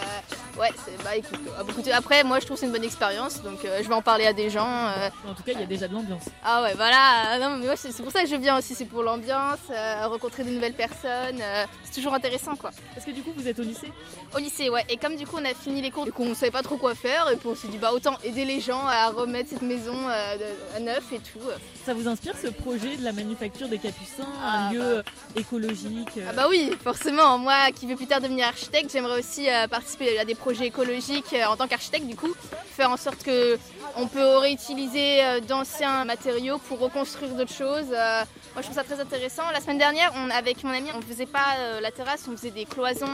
ouais, 0.60 0.70
c'est 0.84 1.02
bah 1.02 1.16
écoute. 1.16 1.88
après, 1.92 2.22
moi 2.22 2.40
je 2.40 2.44
trouve 2.44 2.56
que 2.56 2.60
c'est 2.60 2.66
une 2.66 2.72
bonne 2.72 2.84
expérience, 2.84 3.42
donc 3.42 3.60
je 3.62 3.88
vais 3.88 3.94
en 3.94 4.02
parler 4.02 4.26
à 4.26 4.34
des 4.34 4.50
gens. 4.50 4.53
Euh. 4.62 5.08
En 5.28 5.34
tout 5.34 5.42
cas, 5.42 5.52
il 5.52 5.60
y 5.60 5.62
a 5.62 5.66
déjà 5.66 5.88
de 5.88 5.94
l'ambiance. 5.94 6.24
Ah 6.44 6.62
ouais, 6.62 6.74
voilà. 6.74 7.38
Non, 7.40 7.56
mais 7.56 7.66
moi 7.66 7.76
c'est 7.76 7.94
pour 8.02 8.12
ça 8.12 8.22
que 8.22 8.28
je 8.28 8.36
viens 8.36 8.58
aussi, 8.58 8.74
c'est 8.74 8.84
pour 8.84 9.02
l'ambiance, 9.02 9.58
euh, 9.70 10.06
rencontrer 10.06 10.44
de 10.44 10.50
nouvelles 10.50 10.74
personnes. 10.74 11.40
euh, 11.40 11.64
c'est 11.84 11.94
toujours 11.94 12.14
intéressant 12.14 12.56
quoi. 12.56 12.70
Parce 12.94 13.04
que 13.06 13.10
du 13.10 13.22
coup, 13.22 13.32
vous 13.36 13.48
êtes 13.48 13.58
au 13.58 13.62
lycée 13.62 13.90
Au 14.34 14.38
lycée, 14.38 14.68
ouais. 14.70 14.84
Et 14.88 14.96
comme 14.96 15.16
du 15.16 15.26
coup 15.26 15.36
on 15.40 15.44
a 15.44 15.54
fini 15.54 15.80
les 15.82 15.90
cours 15.90 16.06
et 16.06 16.10
qu'on 16.10 16.34
savait 16.34 16.50
pas 16.52 16.62
trop 16.62 16.76
quoi 16.76 16.94
faire, 16.94 17.28
et 17.32 17.36
puis 17.36 17.48
on 17.48 17.54
s'est 17.54 17.68
dit 17.68 17.78
bah 17.78 17.92
autant 17.92 18.16
aider 18.24 18.44
les 18.44 18.60
gens 18.60 18.86
à 18.86 19.08
remettre 19.08 19.50
cette 19.50 19.62
maison 19.62 19.96
euh, 20.08 20.36
à 20.76 20.80
neuf 20.80 21.12
et 21.12 21.18
tout. 21.18 21.40
Ça 21.84 21.94
vous 21.94 22.08
inspire 22.08 22.34
ce 22.40 22.48
projet 22.48 22.96
de 22.96 23.04
la 23.04 23.12
manufacture 23.12 23.68
des 23.68 23.78
Capucins, 23.78 24.26
Ah, 24.42 24.68
un 24.68 24.72
lieu 24.72 24.80
euh, 24.82 25.02
écologique 25.36 26.16
euh, 26.18 26.26
Ah 26.30 26.32
bah 26.32 26.46
oui, 26.48 26.70
forcément. 26.82 27.38
Moi 27.38 27.70
qui 27.74 27.86
veux 27.86 27.96
plus 27.96 28.06
tard 28.06 28.20
devenir 28.20 28.46
architecte, 28.46 28.90
j'aimerais 28.92 29.18
aussi 29.18 29.48
euh, 29.50 29.66
participer 29.68 30.18
à 30.18 30.24
des 30.24 30.34
projets 30.34 30.66
écologiques 30.66 31.32
euh, 31.34 31.44
en 31.46 31.56
tant 31.56 31.66
qu'architecte 31.68 32.06
du 32.06 32.16
coup, 32.16 32.34
faire 32.70 32.90
en 32.90 32.96
sorte 32.96 33.22
que 33.22 33.58
on 33.96 34.06
peut 34.06 34.36
réutiliser 34.38 35.24
euh, 35.24 35.40
d'anciens 35.40 36.04
matériaux 36.04 36.58
pour 36.58 36.78
reconstruire 36.78 37.34
d'autres 37.34 37.52
choses. 37.52 37.92
Euh, 37.92 38.22
moi 38.54 38.58
je 38.58 38.62
trouve 38.62 38.74
ça 38.74 38.84
très 38.84 39.00
intéressant. 39.00 39.42
La 39.52 39.60
semaine 39.60 39.78
dernière, 39.78 40.12
on, 40.16 40.30
avec 40.30 40.62
mon 40.64 40.70
ami, 40.70 40.88
on 40.94 41.00
faisait 41.00 41.26
pas 41.26 41.56
euh, 41.58 41.80
la 41.80 41.90
terrasse, 41.90 42.26
on 42.28 42.36
faisait 42.36 42.50
des 42.50 42.64
cloisons, 42.64 43.06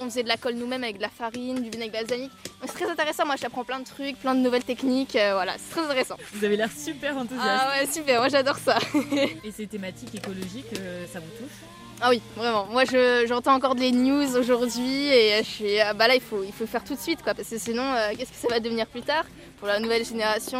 on 0.00 0.04
faisait 0.04 0.22
de 0.22 0.28
la 0.28 0.36
colle 0.36 0.54
nous-mêmes 0.54 0.84
avec 0.84 0.96
de 0.96 1.02
la 1.02 1.08
farine, 1.08 1.62
du 1.62 1.70
vinaigre 1.70 1.92
balsamique. 1.92 2.32
C'est 2.62 2.72
très 2.72 2.90
intéressant. 2.90 3.26
Moi 3.26 3.36
j'apprends 3.40 3.64
plein 3.64 3.80
de 3.80 3.84
trucs, 3.84 4.18
plein 4.18 4.34
de 4.34 4.40
nouvelles 4.40 4.64
techniques. 4.64 5.12
voilà, 5.12 5.54
c'est 5.58 5.70
très 5.70 5.84
intéressant. 5.84 6.16
Vous 6.34 6.44
avez 6.44 6.56
l'air 6.56 6.70
super 6.70 7.16
enthousiaste. 7.16 7.48
Ah 7.48 7.72
ouais, 7.78 7.86
super. 7.86 8.20
Moi 8.20 8.28
j'adore 8.28 8.56
ça. 8.58 8.78
Et 9.44 9.52
ces 9.52 9.66
thématiques 9.66 10.14
écologiques, 10.14 10.74
ça 11.12 11.20
vous 11.20 11.30
touche? 11.38 11.79
Ah 12.02 12.08
oui, 12.08 12.22
vraiment. 12.36 12.66
Moi, 12.66 12.84
je- 12.86 13.26
j'entends 13.28 13.54
encore 13.54 13.74
des 13.74 13.92
news 13.92 14.34
aujourd'hui 14.36 15.08
et 15.08 15.38
je 15.42 15.48
suis 15.48 15.80
ah 15.80 15.92
bah 15.92 16.08
là, 16.08 16.14
il 16.14 16.20
faut, 16.20 16.42
il 16.42 16.52
faut 16.52 16.66
faire 16.66 16.82
tout 16.82 16.94
de 16.94 17.00
suite 17.00 17.22
quoi, 17.22 17.34
parce 17.34 17.48
que 17.48 17.58
sinon, 17.58 17.82
euh, 17.82 18.12
qu'est-ce 18.16 18.30
que 18.30 18.36
ça 18.36 18.48
va 18.48 18.58
devenir 18.58 18.86
plus 18.86 19.02
tard 19.02 19.24
pour 19.58 19.68
la 19.68 19.78
nouvelle 19.80 20.04
génération? 20.04 20.58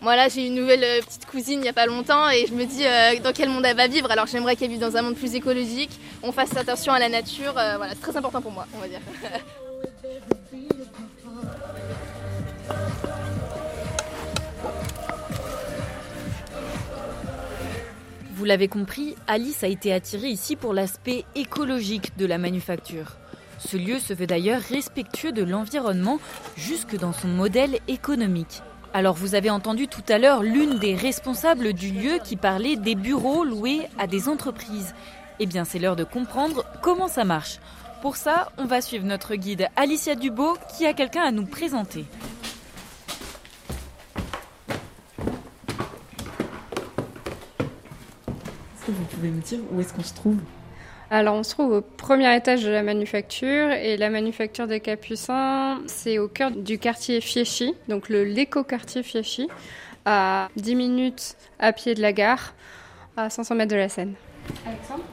Moi 0.00 0.16
là 0.16 0.28
j'ai 0.28 0.46
une 0.46 0.54
nouvelle 0.56 0.82
euh, 0.82 1.00
petite 1.00 1.26
cousine 1.26 1.60
il 1.60 1.62
n'y 1.62 1.68
a 1.68 1.72
pas 1.72 1.86
longtemps 1.86 2.28
et 2.28 2.46
je 2.48 2.52
me 2.54 2.64
dis 2.64 2.84
euh, 2.84 3.20
dans 3.22 3.32
quel 3.32 3.48
monde 3.50 3.64
elle 3.64 3.76
va 3.76 3.86
vivre? 3.86 4.10
Alors 4.10 4.26
j'aimerais 4.26 4.56
qu'elle 4.56 4.70
vive 4.70 4.80
dans 4.80 4.96
un 4.96 5.02
monde 5.02 5.14
plus 5.14 5.34
écologique, 5.34 5.90
on 6.22 6.32
fasse 6.32 6.56
attention 6.56 6.92
à 6.92 6.98
la 6.98 7.08
nature. 7.08 7.52
Voilà, 7.52 7.90
c'est 7.90 8.00
très 8.00 8.16
important 8.16 8.40
pour 8.40 8.50
moi, 8.52 8.66
on 8.74 8.78
va 8.78 8.88
dire. 8.88 9.00
Vous 18.42 18.48
l'avez 18.48 18.66
compris, 18.66 19.14
Alice 19.28 19.62
a 19.62 19.68
été 19.68 19.92
attirée 19.92 20.30
ici 20.30 20.56
pour 20.56 20.74
l'aspect 20.74 21.24
écologique 21.36 22.16
de 22.16 22.26
la 22.26 22.38
manufacture. 22.38 23.12
Ce 23.60 23.76
lieu 23.76 24.00
se 24.00 24.12
veut 24.12 24.26
d'ailleurs 24.26 24.60
respectueux 24.62 25.30
de 25.30 25.44
l'environnement 25.44 26.18
jusque 26.56 26.98
dans 26.98 27.12
son 27.12 27.28
modèle 27.28 27.78
économique. 27.86 28.62
Alors 28.94 29.14
vous 29.14 29.36
avez 29.36 29.48
entendu 29.48 29.86
tout 29.86 30.02
à 30.08 30.18
l'heure 30.18 30.42
l'une 30.42 30.80
des 30.80 30.96
responsables 30.96 31.72
du 31.72 31.92
lieu 31.92 32.18
qui 32.24 32.34
parlait 32.34 32.74
des 32.74 32.96
bureaux 32.96 33.44
loués 33.44 33.82
à 33.96 34.08
des 34.08 34.28
entreprises. 34.28 34.92
Eh 35.38 35.46
bien 35.46 35.64
c'est 35.64 35.78
l'heure 35.78 35.94
de 35.94 36.02
comprendre 36.02 36.64
comment 36.82 37.06
ça 37.06 37.22
marche. 37.22 37.60
Pour 38.00 38.16
ça, 38.16 38.50
on 38.58 38.64
va 38.64 38.80
suivre 38.80 39.04
notre 39.04 39.36
guide 39.36 39.68
Alicia 39.76 40.16
Dubo 40.16 40.56
qui 40.76 40.84
a 40.84 40.94
quelqu'un 40.94 41.22
à 41.22 41.30
nous 41.30 41.46
présenter. 41.46 42.06
Que 48.92 48.98
vous 48.98 49.04
pouvez 49.04 49.30
me 49.30 49.40
dire 49.40 49.58
où 49.72 49.80
est-ce 49.80 49.92
qu'on 49.92 50.02
se 50.02 50.14
trouve? 50.14 50.36
Alors, 51.10 51.34
on 51.34 51.42
se 51.42 51.50
trouve 51.50 51.72
au 51.72 51.80
premier 51.82 52.34
étage 52.34 52.64
de 52.64 52.70
la 52.70 52.82
manufacture 52.82 53.70
et 53.70 53.96
la 53.98 54.08
manufacture 54.08 54.66
des 54.66 54.80
Capucins, 54.80 55.80
c'est 55.86 56.18
au 56.18 56.28
cœur 56.28 56.50
du 56.50 56.78
quartier 56.78 57.20
Fieschi, 57.20 57.74
donc 57.88 58.08
le 58.08 58.24
l'éco-quartier 58.24 59.02
Fieschi, 59.02 59.48
à 60.06 60.48
10 60.56 60.74
minutes 60.74 61.36
à 61.58 61.72
pied 61.72 61.94
de 61.94 62.00
la 62.00 62.12
gare, 62.12 62.54
à 63.16 63.28
500 63.28 63.54
mètres 63.56 63.72
de 63.72 63.76
la 63.76 63.90
Seine. 63.90 64.14
Alexandre, 64.66 65.04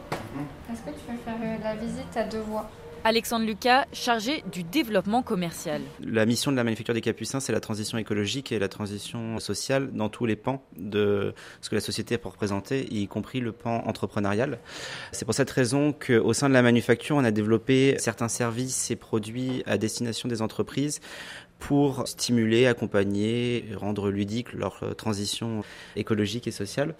est-ce 0.71 0.81
que 0.81 0.91
tu 0.91 1.05
peux 1.05 1.17
faire 1.25 1.35
euh, 1.43 1.57
la 1.63 1.75
visite 1.75 2.15
à 2.15 2.23
deux 2.23 2.39
voies? 2.39 2.69
Alexandre 3.03 3.45
Lucas, 3.45 3.85
chargé 3.93 4.43
du 4.51 4.63
développement 4.63 5.23
commercial. 5.23 5.81
La 6.03 6.25
mission 6.25 6.51
de 6.51 6.57
la 6.57 6.63
manufacture 6.63 6.93
des 6.93 7.01
Capucins, 7.01 7.39
c'est 7.39 7.53
la 7.53 7.59
transition 7.59 7.97
écologique 7.97 8.51
et 8.51 8.59
la 8.59 8.67
transition 8.67 9.39
sociale 9.39 9.91
dans 9.93 10.09
tous 10.09 10.25
les 10.25 10.35
pans 10.35 10.63
de 10.77 11.33
ce 11.61 11.69
que 11.69 11.75
la 11.75 11.81
société 11.81 12.15
a 12.15 12.17
pour 12.17 12.33
représenter, 12.33 12.85
y 12.93 13.07
compris 13.07 13.39
le 13.39 13.51
pan 13.51 13.83
entrepreneurial. 13.85 14.59
C'est 15.11 15.25
pour 15.25 15.33
cette 15.33 15.49
raison 15.49 15.93
qu'au 15.93 16.33
sein 16.33 16.49
de 16.49 16.53
la 16.53 16.61
manufacture, 16.61 17.15
on 17.15 17.23
a 17.23 17.31
développé 17.31 17.95
certains 17.99 18.27
services 18.27 18.91
et 18.91 18.95
produits 18.95 19.63
à 19.65 19.77
destination 19.77 20.27
des 20.27 20.41
entreprises 20.41 20.99
pour 21.59 22.07
stimuler, 22.07 22.67
accompagner, 22.67 23.65
rendre 23.75 24.09
ludique 24.09 24.53
leur 24.53 24.95
transition 24.95 25.63
écologique 25.95 26.47
et 26.47 26.51
sociale. 26.51 26.95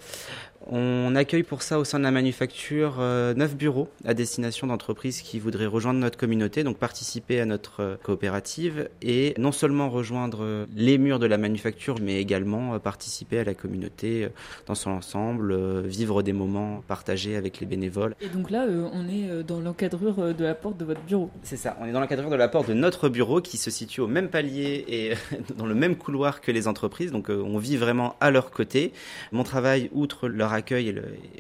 On 0.68 1.16
accueille 1.16 1.44
pour 1.44 1.62
ça 1.62 1.80
au 1.80 1.84
sein 1.84 2.00
de 2.00 2.04
la 2.04 2.12
manufacture 2.12 2.98
euh, 3.00 3.34
neuf 3.34 3.56
bureaux 3.56 3.88
à 4.06 4.14
destination 4.14 4.68
d'entreprises 4.68 5.22
qui 5.22 5.40
voudraient 5.40 5.66
rejoindre 5.66 6.00
notre 6.00 6.18
communauté, 6.18 6.64
donc 6.64 6.78
participer 6.78 7.40
à 7.40 7.46
notre 7.46 7.82
euh, 7.82 7.96
coopérative 8.04 8.90
et 9.02 9.34
non 9.38 9.52
seulement 9.52 9.90
rejoindre 9.90 10.40
euh, 10.42 10.66
les 10.76 10.98
murs 10.98 11.20
de 11.20 11.26
la 11.26 11.38
manufacture, 11.38 11.96
mais 12.02 12.20
également 12.20 12.78
participer 12.80 13.40
à 13.40 13.44
la 13.44 13.54
communauté 13.54 14.28
dans 14.66 14.76
son 14.76 14.92
ensemble, 14.92 15.86
vivre 15.86 16.22
des 16.24 16.34
moments 16.34 16.84
partagés 16.88 17.36
avec 17.36 17.60
les 17.60 17.66
bénévoles. 17.66 18.16
Et 18.22 18.28
donc 18.28 18.50
là, 18.50 18.66
on 18.94 19.08
est 19.08 19.44
dans 19.44 19.60
l'encadrure 19.60 20.34
de 20.34 20.44
la 20.44 20.56
porte 20.56 20.78
de 20.78 20.86
votre 20.86 21.02
bureau. 21.02 21.30
C'est 21.44 21.58
ça, 21.58 21.78
on 21.82 21.86
est 21.86 21.92
dans 21.92 22.00
l'encadrure 22.00 22.30
de 22.30 22.36
la 22.36 22.48
porte 22.48 22.68
de 22.68 22.74
notre 22.74 23.10
bureau 23.10 23.42
qui 23.42 23.58
se 23.58 23.72
situe 23.72 24.02
au 24.02 24.08
même 24.08 24.30
palier 24.30 24.86
et 24.88 25.14
dans 25.58 25.66
le 25.66 25.76
même 25.76 25.96
couloir 25.96 26.42
que 26.42 26.52
les 26.52 26.68
entreprises, 26.68 27.12
donc 27.12 27.30
on 27.30 27.58
vit 27.58 27.78
vraiment 27.78 28.16
à 28.20 28.32
leur 28.32 28.52
côté. 28.52 28.94
Mon 29.32 29.44
travail, 29.44 29.90
outre 29.94 30.28
leur 30.28 30.49
accueil 30.54 30.90
et, 30.90 30.96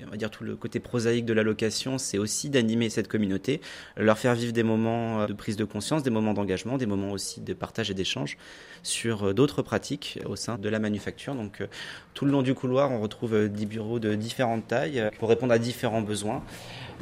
on 0.06 0.12
va 0.12 0.18
dire 0.18 0.30
tout 0.30 0.44
le 0.44 0.56
côté 0.56 0.80
prosaïque 0.80 1.25
de 1.25 1.34
la 1.34 1.44
location, 1.44 1.98
c'est 1.98 2.18
aussi 2.18 2.50
d'animer 2.50 2.89
cette 2.89 3.08
communauté, 3.08 3.62
leur 3.98 4.18
faire 4.18 4.36
vivre 4.36 4.54
des 4.54 4.63
moments 4.63 5.25
de 5.25 5.34
prise 5.34 5.56
de 5.56 5.66
conscience, 5.66 6.04
des 6.04 6.10
moments 6.10 6.34
d'engagement, 6.34 6.78
des 6.78 6.86
moments 6.86 7.12
aussi 7.12 7.42
de 7.42 7.54
partage 7.54 7.92
et 7.92 7.94
d'échange 7.94 8.38
sur 8.84 9.34
d'autres 9.34 9.62
pratiques 9.62 10.20
au 10.25 10.36
sein 10.36 10.58
de 10.58 10.70
la 10.70 10.80
manufacture. 10.80 11.36
Donc 11.36 11.63
tout 12.13 12.25
le 12.25 12.32
long 12.32 12.42
du 12.42 12.54
couloir, 12.54 12.92
on 12.92 13.01
retrouve 13.01 13.50
10 13.50 13.66
bureaux 13.66 14.00
de 14.00 14.16
différentes 14.16 14.68
tailles 14.68 15.10
pour 15.20 15.30
répondre 15.30 15.54
à 15.54 15.60
différents 15.60 16.01
besoins 16.01 16.44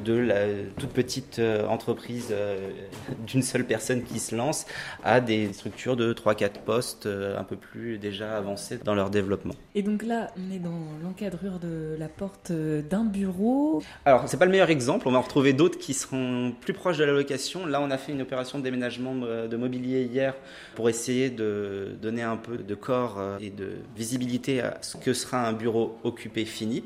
de 0.04 0.14
la 0.14 0.46
toute 0.78 0.92
petite 0.92 1.42
entreprise 1.68 2.34
d'une 3.28 3.42
seule 3.42 3.66
personne 3.66 4.04
qui 4.04 4.20
se 4.20 4.36
lance 4.36 4.66
à 5.04 5.22
des 5.22 5.52
structures 5.54 5.96
de 5.96 6.14
3-4 6.14 6.52
postes 6.66 7.08
un 7.08 7.44
peu 7.44 7.56
plus 7.56 7.98
déjà 7.98 8.38
avancées 8.38 8.80
dans 8.84 8.96
leur 8.96 9.10
développement. 9.10 9.54
Et 9.76 9.84
donc 9.84 10.04
là, 10.04 10.32
on 10.38 10.54
est 10.54 10.60
dans 10.60 10.80
l'encadrure 11.04 11.60
de 11.60 11.97
la 11.98 12.08
porte 12.08 12.52
d'un 12.52 13.04
bureau. 13.04 13.82
Alors, 14.06 14.28
c'est 14.28 14.38
pas 14.38 14.46
le 14.46 14.52
meilleur 14.52 14.70
exemple, 14.70 15.08
on 15.08 15.12
va 15.12 15.18
en 15.18 15.22
retrouver 15.22 15.54
d'autres 15.54 15.78
qui 15.78 15.94
seront 15.94 16.54
plus 16.62 16.74
proches 16.74 16.98
de 16.98 17.04
la 17.04 17.12
location. 17.12 17.66
Là, 17.66 17.82
on 17.82 17.92
a 17.92 17.98
fait 17.98 18.12
une 18.12 18.22
opération 18.22 18.60
de 18.60 18.64
déménagement 18.64 19.16
de 19.16 19.58
mobilier 19.58 20.04
hier 20.04 20.36
pour 20.76 20.90
essayer 20.90 21.30
de 21.30 21.96
donner 22.02 22.24
un 22.24 22.38
peu 22.38 22.58
de 22.58 22.76
corps 22.76 23.20
et 23.40 23.50
de 23.50 23.78
visibilité 23.96 24.62
à 24.62 24.78
ce 24.82 24.98
que 24.98 25.14
sera 25.14 25.48
un 25.48 25.54
bureau 25.54 25.98
occupé 26.04 26.46
fini. 26.46 26.84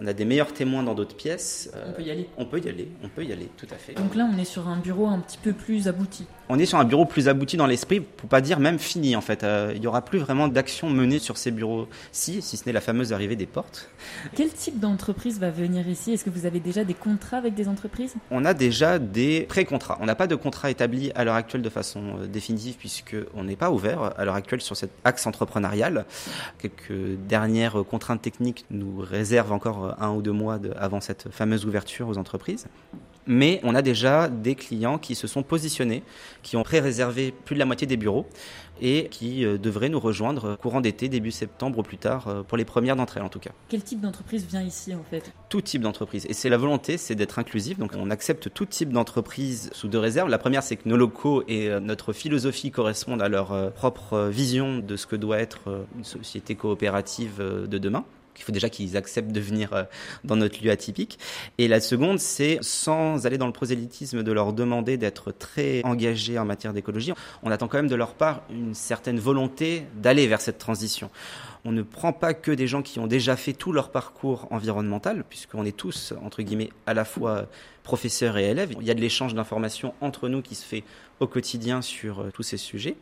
On 0.00 0.06
a 0.08 0.12
des 0.12 0.24
meilleurs 0.24 0.52
témoins 0.52 0.82
dans 0.82 0.94
d'autres 0.94 1.14
pièces. 1.14 1.70
On 1.86 1.92
peut 1.92 2.02
y 2.02 2.10
aller. 2.10 2.28
On 2.36 2.44
peut 2.46 2.58
y 2.58 2.68
aller, 2.68 2.88
on 3.04 3.08
peut 3.08 3.24
y 3.24 3.32
aller, 3.32 3.48
tout 3.56 3.68
à 3.70 3.76
fait. 3.76 3.94
Donc 3.94 4.16
là, 4.16 4.28
on 4.32 4.36
est 4.38 4.44
sur 4.44 4.66
un 4.66 4.76
bureau 4.76 5.06
un 5.06 5.20
petit 5.20 5.38
peu 5.38 5.52
plus 5.52 5.86
abouti. 5.86 6.26
On 6.48 6.58
est 6.58 6.66
sur 6.66 6.78
un 6.78 6.84
bureau 6.84 7.06
plus 7.06 7.28
abouti 7.28 7.56
dans 7.56 7.66
l'esprit, 7.66 8.00
pour 8.00 8.28
pas 8.28 8.40
dire 8.40 8.58
même 8.58 8.78
fini 8.78 9.14
en 9.14 9.20
fait. 9.20 9.44
Euh, 9.44 9.72
il 9.74 9.80
n'y 9.80 9.86
aura 9.86 10.02
plus 10.02 10.18
vraiment 10.18 10.48
d'action 10.48 10.90
menée 10.90 11.18
sur 11.18 11.38
ces 11.38 11.50
bureaux-ci, 11.50 12.42
si 12.42 12.56
ce 12.56 12.66
n'est 12.66 12.72
la 12.72 12.80
fameuse 12.80 13.12
arrivée 13.12 13.36
des 13.36 13.46
portes. 13.46 13.88
Quel 14.34 14.50
type 14.50 14.80
d'entreprise 14.80 15.38
va 15.38 15.50
venir 15.50 15.88
ici? 15.88 16.12
Est-ce 16.12 16.24
que 16.24 16.30
vous 16.30 16.44
avez 16.44 16.60
déjà 16.60 16.84
des 16.84 16.94
contrats 16.94 17.38
avec 17.38 17.54
des 17.54 17.68
entreprises? 17.68 18.14
On 18.30 18.44
a 18.44 18.52
déjà 18.52 18.98
des 18.98 19.42
pré-contrats. 19.42 19.98
On 20.00 20.06
n'a 20.06 20.16
pas 20.16 20.26
de 20.26 20.34
contrat 20.34 20.70
établi 20.70 21.12
à 21.14 21.24
l'heure 21.24 21.36
actuelle 21.36 21.62
de 21.62 21.70
façon 21.70 22.18
euh, 22.18 22.26
définitive, 22.26 22.76
puisqu'on 22.76 23.44
n'est 23.44 23.56
pas 23.56 23.70
ouvert 23.70 24.12
à 24.18 24.24
l'heure 24.24 24.34
actuelle 24.34 24.60
sur 24.60 24.76
cet 24.76 24.90
axe 25.04 25.26
entrepreneurial. 25.26 26.04
Quelques 26.58 27.16
dernières 27.28 27.84
contraintes 27.88 28.20
techniques 28.20 28.66
nous 28.70 28.98
réservent 28.98 29.52
encore 29.52 29.83
un 29.98 30.12
ou 30.12 30.22
deux 30.22 30.32
mois 30.32 30.58
de, 30.58 30.72
avant 30.76 31.00
cette 31.00 31.30
fameuse 31.30 31.66
ouverture 31.66 32.08
aux 32.08 32.18
entreprises. 32.18 32.66
Mais 33.26 33.60
on 33.62 33.74
a 33.74 33.82
déjà 33.82 34.28
des 34.28 34.54
clients 34.54 34.98
qui 34.98 35.14
se 35.14 35.26
sont 35.26 35.42
positionnés, 35.42 36.02
qui 36.42 36.56
ont 36.56 36.62
pré-réservé 36.62 37.32
plus 37.32 37.54
de 37.54 37.58
la 37.58 37.64
moitié 37.64 37.86
des 37.86 37.96
bureaux 37.96 38.26
et 38.80 39.08
qui 39.08 39.44
euh, 39.44 39.56
devraient 39.56 39.88
nous 39.88 40.00
rejoindre 40.00 40.56
courant 40.56 40.80
d'été, 40.80 41.08
début 41.08 41.30
septembre 41.30 41.78
ou 41.78 41.82
plus 41.82 41.96
tard, 41.96 42.26
euh, 42.26 42.42
pour 42.42 42.58
les 42.58 42.64
premières 42.64 42.96
d'entre 42.96 43.16
elles 43.16 43.22
en 43.22 43.28
tout 43.28 43.38
cas. 43.38 43.52
Quel 43.68 43.82
type 43.82 44.00
d'entreprise 44.00 44.44
vient 44.46 44.62
ici 44.62 44.94
en 44.94 45.04
fait? 45.08 45.32
Tout 45.48 45.60
type 45.60 45.80
d'entreprise. 45.80 46.26
Et 46.28 46.34
c'est 46.34 46.48
la 46.48 46.56
volonté, 46.56 46.98
c'est 46.98 47.14
d'être 47.14 47.38
inclusif. 47.38 47.78
Donc 47.78 47.92
on 47.96 48.10
accepte 48.10 48.52
tout 48.52 48.66
type 48.66 48.90
d'entreprise 48.90 49.70
sous 49.72 49.88
deux 49.88 49.98
réserves. 49.98 50.28
La 50.28 50.38
première, 50.38 50.62
c'est 50.62 50.76
que 50.76 50.88
nos 50.88 50.96
locaux 50.96 51.44
et 51.46 51.68
euh, 51.70 51.80
notre 51.80 52.12
philosophie 52.12 52.70
correspondent 52.70 53.22
à 53.22 53.28
leur 53.28 53.72
propre 53.72 54.28
vision 54.28 54.78
de 54.78 54.96
ce 54.96 55.06
que 55.06 55.16
doit 55.16 55.38
être 55.38 55.86
une 55.96 56.04
société 56.04 56.54
coopérative 56.56 57.38
de 57.38 57.78
demain 57.78 58.04
il 58.36 58.42
faut 58.42 58.52
déjà 58.52 58.68
qu'ils 58.68 58.96
acceptent 58.96 59.32
de 59.32 59.40
venir 59.40 59.86
dans 60.24 60.36
notre 60.36 60.62
lieu 60.62 60.70
atypique. 60.70 61.18
Et 61.58 61.68
la 61.68 61.80
seconde, 61.80 62.18
c'est 62.18 62.58
sans 62.60 63.26
aller 63.26 63.38
dans 63.38 63.46
le 63.46 63.52
prosélytisme 63.52 64.22
de 64.22 64.32
leur 64.32 64.52
demander 64.52 64.96
d'être 64.96 65.32
très 65.32 65.82
engagés 65.84 66.38
en 66.38 66.44
matière 66.44 66.72
d'écologie, 66.72 67.12
on 67.42 67.50
attend 67.50 67.68
quand 67.68 67.78
même 67.78 67.88
de 67.88 67.94
leur 67.94 68.14
part 68.14 68.42
une 68.50 68.74
certaine 68.74 69.18
volonté 69.18 69.86
d'aller 69.96 70.26
vers 70.26 70.40
cette 70.40 70.58
transition. 70.58 71.10
On 71.64 71.72
ne 71.72 71.82
prend 71.82 72.12
pas 72.12 72.34
que 72.34 72.50
des 72.50 72.66
gens 72.66 72.82
qui 72.82 72.98
ont 72.98 73.06
déjà 73.06 73.36
fait 73.36 73.54
tout 73.54 73.72
leur 73.72 73.90
parcours 73.90 74.48
environnemental, 74.50 75.24
puisqu'on 75.28 75.64
est 75.64 75.76
tous, 75.76 76.12
entre 76.22 76.42
guillemets, 76.42 76.70
à 76.86 76.92
la 76.92 77.04
fois 77.04 77.46
professeurs 77.84 78.36
et 78.38 78.50
élèves. 78.50 78.74
Il 78.80 78.86
y 78.86 78.90
a 78.90 78.94
de 78.94 79.00
l'échange 79.00 79.34
d'informations 79.34 79.94
entre 80.00 80.28
nous 80.28 80.42
qui 80.42 80.56
se 80.56 80.64
fait 80.64 80.82
au 81.20 81.28
quotidien 81.28 81.80
sur 81.80 82.20
euh, 82.20 82.30
tous 82.32 82.42
ces 82.42 82.56
sujets. 82.56 82.96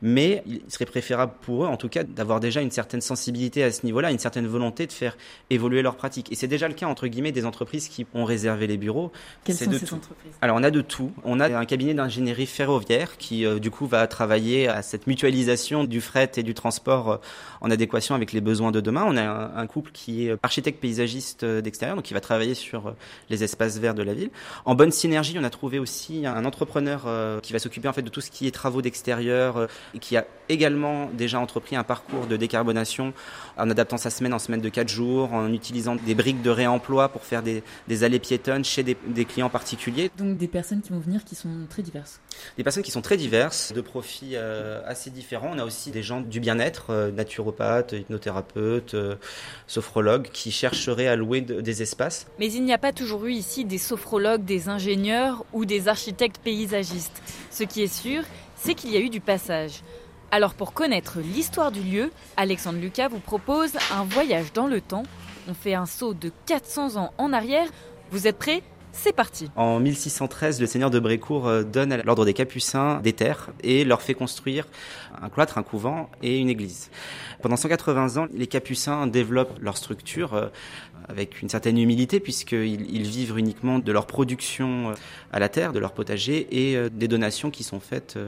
Mais 0.00 0.42
il 0.46 0.62
serait 0.68 0.86
préférable 0.86 1.32
pour 1.42 1.64
eux, 1.64 1.66
en 1.66 1.76
tout 1.76 1.90
cas, 1.90 2.02
d'avoir 2.02 2.40
déjà 2.40 2.62
une 2.62 2.70
certaine 2.70 3.02
sensibilité 3.02 3.62
à 3.62 3.70
ce 3.70 3.84
niveau-là, 3.84 4.10
une 4.10 4.18
certaine 4.18 4.46
volonté 4.46 4.86
de 4.86 4.92
faire 4.92 5.18
évoluer 5.50 5.82
leurs 5.82 5.96
pratiques. 5.96 6.32
Et 6.32 6.34
c'est 6.34 6.46
déjà 6.46 6.66
le 6.66 6.72
cas, 6.72 6.86
entre 6.86 7.06
guillemets, 7.08 7.32
des 7.32 7.44
entreprises 7.44 7.88
qui 7.88 8.06
ont 8.14 8.24
réservé 8.24 8.66
les 8.66 8.78
bureaux. 8.78 9.12
Quelles 9.44 9.56
sont 9.56 9.70
de 9.70 9.76
ces 9.76 9.86
tout. 9.86 9.96
entreprises? 9.96 10.32
Alors, 10.40 10.56
on 10.56 10.62
a 10.62 10.70
de 10.70 10.80
tout. 10.80 11.12
On 11.24 11.40
a 11.40 11.58
un 11.58 11.64
cabinet 11.66 11.92
d'ingénierie 11.92 12.46
ferroviaire 12.46 13.18
qui, 13.18 13.44
euh, 13.44 13.58
du 13.58 13.70
coup, 13.70 13.86
va 13.86 14.06
travailler 14.06 14.68
à 14.68 14.80
cette 14.82 15.06
mutualisation 15.06 15.84
du 15.84 16.00
fret 16.00 16.30
et 16.36 16.42
du 16.42 16.54
transport 16.54 17.10
euh, 17.10 17.16
en 17.60 17.70
adéquation 17.70 18.14
avec 18.14 18.32
les 18.32 18.40
besoins 18.40 18.70
de 18.70 18.80
demain. 18.80 19.04
On 19.06 19.16
a 19.16 19.22
un, 19.22 19.56
un 19.56 19.66
couple 19.66 19.90
qui 19.92 20.28
est 20.28 20.36
architecte 20.42 20.80
paysagiste 20.80 21.44
d'extérieur, 21.44 21.96
donc 21.96 22.04
qui 22.06 22.14
va 22.14 22.20
travailler 22.20 22.54
sur 22.54 22.94
les 23.28 23.44
espaces 23.44 23.78
verts 23.78 23.94
de 23.94 24.02
la 24.02 24.14
ville. 24.14 24.27
Ville. 24.28 24.38
En 24.64 24.74
bonne 24.74 24.92
synergie, 24.92 25.36
on 25.38 25.44
a 25.44 25.50
trouvé 25.50 25.78
aussi 25.78 26.26
un 26.26 26.44
entrepreneur 26.44 27.04
euh, 27.06 27.40
qui 27.40 27.52
va 27.52 27.58
s'occuper 27.58 27.88
en 27.88 27.92
fait 27.92 28.02
de 28.02 28.08
tout 28.08 28.20
ce 28.20 28.30
qui 28.30 28.46
est 28.46 28.50
travaux 28.50 28.82
d'extérieur 28.82 29.56
euh, 29.56 29.66
et 29.94 29.98
qui 29.98 30.16
a 30.16 30.26
également 30.48 31.10
déjà 31.12 31.40
entrepris 31.40 31.76
un 31.76 31.84
parcours 31.84 32.26
de 32.26 32.36
décarbonation 32.36 33.12
en 33.56 33.70
adaptant 33.70 33.96
sa 33.96 34.10
semaine 34.10 34.32
en 34.32 34.38
semaine 34.38 34.60
de 34.60 34.68
4 34.68 34.88
jours, 34.88 35.32
en 35.32 35.52
utilisant 35.52 35.96
des 35.96 36.14
briques 36.14 36.42
de 36.42 36.50
réemploi 36.50 37.08
pour 37.08 37.24
faire 37.24 37.42
des, 37.42 37.62
des 37.86 38.04
allées 38.04 38.18
piétonnes 38.18 38.64
chez 38.64 38.82
des, 38.82 38.96
des, 39.06 39.24
clients 39.24 39.50
particuliers. 39.50 40.10
Donc 40.16 40.38
des 40.38 40.48
personnes 40.48 40.80
qui 40.80 40.90
vont 40.90 41.00
venir 41.00 41.24
qui 41.24 41.34
sont 41.34 41.66
très 41.68 41.82
diverses. 41.82 42.20
Des 42.56 42.64
personnes 42.64 42.82
qui 42.82 42.90
sont 42.90 43.02
très 43.02 43.16
diverses, 43.16 43.72
de 43.72 43.80
profils 43.80 44.34
euh, 44.34 44.80
assez 44.86 45.10
différents. 45.10 45.50
On 45.52 45.58
a 45.58 45.64
aussi 45.64 45.90
des 45.90 46.02
gens 46.02 46.20
du 46.20 46.40
bien-être, 46.40 46.90
euh, 46.90 47.10
naturopathes, 47.10 47.92
hypnothérapeutes, 47.92 48.94
euh, 48.94 49.16
sophrologues, 49.66 50.28
qui 50.32 50.50
chercheraient 50.50 51.08
à 51.08 51.16
louer 51.16 51.40
de, 51.40 51.60
des 51.60 51.82
espaces. 51.82 52.26
Mais 52.38 52.52
il 52.52 52.64
n'y 52.64 52.72
a 52.72 52.78
pas 52.78 52.92
toujours 52.92 53.26
eu 53.26 53.32
ici 53.32 53.64
des 53.64 53.78
sophrologues, 53.78 54.17
des 54.38 54.68
ingénieurs 54.68 55.44
ou 55.52 55.64
des 55.64 55.88
architectes 55.88 56.38
paysagistes. 56.38 57.22
Ce 57.50 57.62
qui 57.62 57.82
est 57.82 57.92
sûr, 57.92 58.22
c'est 58.56 58.74
qu'il 58.74 58.90
y 58.90 58.96
a 58.96 59.00
eu 59.00 59.10
du 59.10 59.20
passage. 59.20 59.82
Alors 60.30 60.54
pour 60.54 60.72
connaître 60.72 61.20
l'histoire 61.20 61.72
du 61.72 61.80
lieu, 61.80 62.10
Alexandre 62.36 62.80
Lucas 62.80 63.08
vous 63.08 63.20
propose 63.20 63.72
un 63.92 64.04
voyage 64.04 64.52
dans 64.52 64.66
le 64.66 64.80
temps. 64.80 65.04
On 65.48 65.54
fait 65.54 65.74
un 65.74 65.86
saut 65.86 66.14
de 66.14 66.32
400 66.46 66.96
ans 66.96 67.12
en 67.16 67.32
arrière. 67.32 67.68
Vous 68.10 68.26
êtes 68.26 68.38
prêts? 68.38 68.62
C'est 68.98 69.12
parti. 69.12 69.48
En 69.54 69.78
1613, 69.78 70.60
le 70.60 70.66
seigneur 70.66 70.90
de 70.90 70.98
Brécourt 70.98 71.46
euh, 71.46 71.62
donne 71.62 71.92
à 71.92 72.02
l'ordre 72.02 72.24
des 72.24 72.34
Capucins 72.34 73.00
des 73.00 73.12
terres 73.12 73.50
et 73.62 73.84
leur 73.84 74.02
fait 74.02 74.14
construire 74.14 74.66
un 75.22 75.28
cloître, 75.28 75.56
un 75.56 75.62
couvent 75.62 76.10
et 76.22 76.38
une 76.38 76.48
église. 76.48 76.90
Pendant 77.40 77.56
180 77.56 78.16
ans, 78.16 78.26
les 78.34 78.48
Capucins 78.48 79.06
développent 79.06 79.56
leur 79.60 79.76
structure 79.76 80.34
euh, 80.34 80.48
avec 81.08 81.40
une 81.40 81.48
certaine 81.48 81.78
humilité 81.78 82.18
puisqu'ils 82.18 82.94
ils 82.94 83.06
vivent 83.06 83.38
uniquement 83.38 83.78
de 83.78 83.92
leur 83.92 84.06
production 84.06 84.90
euh, 84.90 84.94
à 85.32 85.38
la 85.38 85.48
terre, 85.48 85.72
de 85.72 85.78
leur 85.78 85.92
potager 85.92 86.48
et 86.50 86.90
des 86.90 87.06
donations 87.06 87.50
qui 87.50 87.62
sont 87.62 87.80
faites 87.80 88.18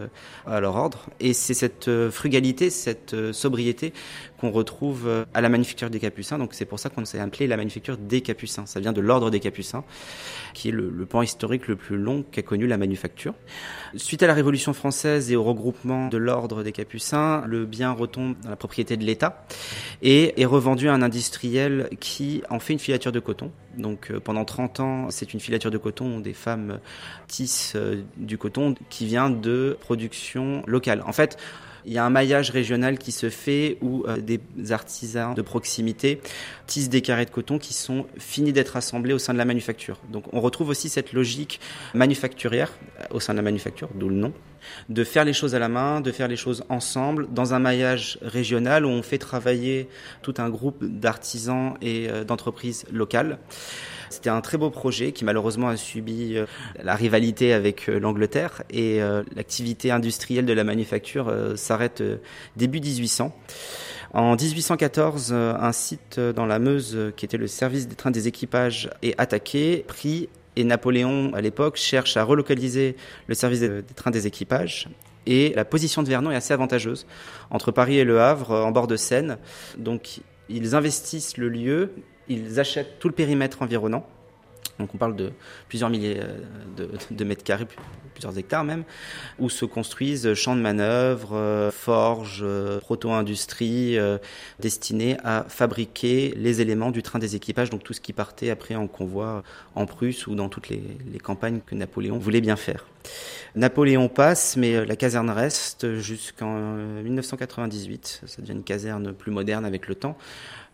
à 0.47 0.61
leur 0.61 0.77
ordre. 0.77 1.07
Et 1.19 1.33
c'est 1.33 1.55
cette 1.55 1.91
frugalité, 2.11 2.69
cette 2.69 3.33
sobriété 3.33 3.95
qu'on 4.40 4.50
retrouve 4.50 5.26
à 5.35 5.40
la 5.40 5.49
manufacture 5.49 5.90
des 5.90 6.00
Capucins. 6.00 6.38
Donc 6.38 6.54
c'est 6.54 6.64
pour 6.64 6.78
ça 6.78 6.88
qu'on 6.88 7.04
s'est 7.04 7.20
appelé 7.20 7.47
la 7.47 7.56
manufacture 7.56 7.97
des 7.97 8.20
Capucins. 8.20 8.66
Ça 8.66 8.80
vient 8.80 8.92
de 8.92 9.00
l'ordre 9.00 9.30
des 9.30 9.40
Capucins 9.40 9.85
qui 10.54 10.68
est 10.68 10.73
le, 10.73 10.90
le 10.90 11.06
pan 11.06 11.23
historique 11.23 11.68
le 11.68 11.76
plus 11.76 11.97
long 11.97 12.25
qu'a 12.30 12.42
connu 12.42 12.66
la 12.66 12.76
manufacture. 12.76 13.35
Suite 13.97 14.23
à 14.23 14.26
la 14.26 14.35
Révolution 14.35 14.73
française 14.73 15.30
et 15.30 15.37
au 15.37 15.42
regroupement 15.42 16.09
de 16.09 16.16
l'ordre 16.16 16.62
des 16.62 16.73
Capucins, 16.73 17.42
le 17.47 17.66
bien 17.66 17.92
retombe 17.92 18.35
dans 18.42 18.50
la 18.50 18.56
propriété 18.56 18.97
de 18.97 19.04
l'État 19.04 19.44
et 20.02 20.40
est 20.40 20.47
revendu 20.47 20.88
à 20.88 20.94
un 20.94 21.02
industriel 21.02 21.88
qui 22.00 22.42
en 22.50 22.59
fait 22.59 22.73
une 22.73 22.78
filature 22.78 23.12
de 23.12 23.20
coton. 23.20 23.50
Donc 23.76 24.11
euh, 24.11 24.20
pendant 24.20 24.44
30 24.44 24.80
ans, 24.80 25.11
c'est 25.11 25.32
une 25.32 25.40
filature 25.40 25.70
de 25.70 25.78
coton 25.78 26.20
des 26.20 26.32
femmes 26.35 26.80
tissent 27.28 27.75
euh, 27.76 28.02
du 28.16 28.38
coton 28.38 28.75
qui 28.88 29.06
vient 29.06 29.30
de 29.30 29.76
production 29.80 30.62
locale. 30.66 31.02
En 31.06 31.12
fait, 31.12 31.37
il 31.85 31.93
y 31.93 31.99
a 31.99 32.05
un 32.05 32.11
maillage 32.11 32.51
régional 32.51 32.99
qui 32.99 33.13
se 33.13 33.31
fait 33.31 33.79
où 33.81 34.05
euh, 34.07 34.19
des 34.19 34.41
artisans 34.71 35.35
de 35.35 35.43
proximité 35.43 36.21
tissent 36.67 36.89
des 36.89 37.03
carrés 37.03 37.25
de 37.25 37.31
coton 37.31 37.59
qui 37.59 37.75
sont 37.75 38.07
finis 38.19 38.53
d'être 38.53 38.77
assemblés 38.77 39.13
au 39.13 39.19
sein 39.19 39.33
de 39.33 39.39
la 39.39 39.45
manufacture. 39.45 39.99
Donc 40.11 40.25
on 40.33 40.41
retrouve 40.41 40.69
aussi 40.69 40.89
cette 40.89 41.13
logique 41.13 41.61
manufacturière 41.95 42.73
euh, 43.01 43.05
au 43.11 43.21
sein 43.21 43.33
de 43.33 43.39
la 43.39 43.43
manufacture, 43.43 43.89
d'où 43.95 44.09
le 44.09 44.17
nom, 44.17 44.33
de 44.88 45.05
faire 45.05 45.25
les 45.25 45.33
choses 45.33 45.55
à 45.55 45.59
la 45.59 45.69
main, 45.69 46.00
de 46.00 46.12
faire 46.12 46.29
les 46.29 46.37
choses 46.37 46.64
ensemble 46.69 47.29
dans 47.33 47.55
un 47.55 47.59
maillage 47.59 48.19
régional 48.23 48.85
où 48.85 48.88
on 48.88 49.02
fait 49.02 49.19
travailler 49.19 49.88
tout 50.23 50.35
un 50.38 50.49
groupe 50.49 50.85
d'artisans 50.85 51.75
et 51.81 52.09
euh, 52.09 52.25
d'entreprises 52.25 52.85
locales. 52.93 53.38
C'était 54.09 54.31
un 54.31 54.40
très 54.40 54.59
beau 54.59 54.71
projet 54.71 55.12
qui 55.12 55.25
malheureusement 55.25 55.69
a 55.69 55.76
subi 55.76 56.37
euh, 56.37 56.47
la 56.83 56.95
rivalité 56.95 57.52
avec 57.52 57.88
euh, 57.88 58.00
l'Angleterre 58.00 58.62
et 58.71 59.00
l'activité 59.35 59.90
industrielle 59.90 60.47
de 60.47 60.52
la 60.52 60.64
manufacture 60.64 61.33
s'arrête 61.57 62.02
début 62.57 62.81
1800. 62.81 63.35
En 64.12 64.35
1814, 64.35 65.33
un 65.33 65.73
site 65.73 66.19
dans 66.19 66.47
la 66.47 66.59
Meuse 66.59 67.12
qui 67.17 67.25
était 67.25 67.37
le 67.37 67.47
service 67.47 67.88
des 67.88 67.95
trains 67.95 68.11
des 68.11 68.26
équipages 68.29 68.90
est 69.02 69.14
attaqué, 69.19 69.85
pris 69.87 70.29
et 70.57 70.64
Napoléon, 70.64 71.33
à 71.35 71.40
l'époque, 71.40 71.76
cherche 71.76 72.16
à 72.16 72.25
relocaliser 72.25 72.97
le 73.26 73.35
service 73.35 73.61
des 73.61 73.83
trains 73.95 74.11
des 74.11 74.26
équipages. 74.26 74.88
Et 75.26 75.52
la 75.54 75.64
position 75.64 76.02
de 76.02 76.09
Vernon 76.09 76.30
est 76.30 76.37
assez 76.37 76.52
avantageuse 76.52 77.07
entre 77.50 77.71
Paris 77.71 77.99
et 77.99 78.04
Le 78.04 78.21
Havre, 78.21 78.52
en 78.52 78.71
bord 78.71 78.87
de 78.87 78.97
Seine. 78.97 79.38
Donc, 79.78 80.21
ils 80.49 80.75
investissent 80.75 81.37
le 81.37 81.49
lieu, 81.49 81.92
ils 82.28 82.59
achètent 82.59 82.99
tout 82.99 83.09
le 83.09 83.14
périmètre 83.14 83.62
environnant. 83.62 84.07
Donc 84.81 84.95
on 84.95 84.99
parle 84.99 85.14
de 85.14 85.31
plusieurs 85.69 85.90
milliers 85.90 86.19
euh, 86.21 86.88
de, 87.11 87.25
mètres 87.25 87.45
carrés, 87.45 87.67
plusieurs 88.14 88.37
hectares 88.38 88.64
même, 88.64 88.85
où 89.38 89.50
se 89.50 89.67
construisent 89.67 90.33
champs 90.35 90.57
de 90.57 90.61
manœuvre, 90.62 91.37
euh, 91.37 91.71
forges, 91.71 92.40
euh, 92.43 92.81
proto-industries 92.81 93.99
destinées 94.59 95.18
à 95.23 95.44
fabriquer 95.49 96.33
les 96.37 96.61
éléments 96.61 96.90
du 96.90 97.03
train 97.03 97.18
des 97.18 97.37
équipages, 97.37 97.70
donc 97.70 97.85
tout 97.85 97.92
ce 97.92 98.01
qui 98.01 98.12
partait 98.12 98.51
après 98.51 98.75
en 98.75 98.87
convoi 98.87 99.42
en 99.75 99.87
Prusse 99.87 100.27
ou 100.27 100.35
dans 100.35 100.49
toutes 100.49 100.68
les, 100.68 100.83
les 101.12 101.18
campagnes 101.18 101.61
que 101.64 101.75
Napoléon 101.75 102.18
voulait 102.18 102.40
bien 102.40 102.57
faire. 102.57 102.87
Napoléon 103.55 104.09
passe, 104.09 104.57
mais 104.57 104.85
la 104.85 104.96
caserne 104.96 105.31
reste 105.31 105.96
jusqu'en 105.96 106.77
1998. 107.03 108.23
Ça 108.27 108.42
devient 108.42 108.53
une 108.53 108.62
caserne 108.62 109.12
plus 109.12 109.33
moderne 109.33 109.64
avec 109.64 109.88
le 109.88 109.94
temps. 109.94 110.16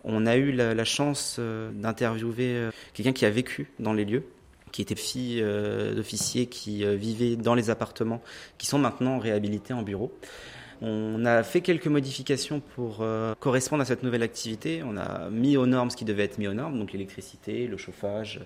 On 0.06 0.24
a 0.24 0.36
eu 0.36 0.52
la, 0.52 0.84
chance 0.84 1.36
euh, 1.40 1.70
d'interviewer 1.72 2.54
euh, 2.54 2.70
quelqu'un 2.94 3.12
qui 3.12 3.26
a 3.26 3.30
vécu 3.30 3.68
dans 3.80 3.92
les 3.92 4.04
lieux 4.04 4.24
qui 4.70 4.82
était 4.82 4.94
fille 4.94 5.40
euh, 5.42 5.94
d'officiers 5.94 6.46
qui 6.46 6.84
vivaient 6.96 7.36
dans 7.36 7.54
les 7.54 7.70
appartements, 7.70 8.22
qui 8.58 8.66
sont 8.66 8.78
maintenant 8.78 9.18
réhabilités 9.18 9.72
en 9.72 9.82
bureaux. 9.82 10.12
On 10.82 11.24
a 11.24 11.42
fait 11.42 11.62
quelques 11.62 11.86
modifications 11.86 12.60
pour 12.60 13.02
correspondre 13.40 13.80
à 13.80 13.86
cette 13.86 14.02
nouvelle 14.02 14.22
activité. 14.22 14.82
On 14.84 14.98
a 14.98 15.30
mis 15.30 15.56
aux 15.56 15.64
normes 15.64 15.88
ce 15.88 15.96
qui 15.96 16.04
devait 16.04 16.24
être 16.24 16.36
mis 16.36 16.46
aux 16.48 16.52
normes, 16.52 16.78
donc 16.78 16.92
l'électricité, 16.92 17.66
le 17.66 17.78
chauffage, 17.78 18.40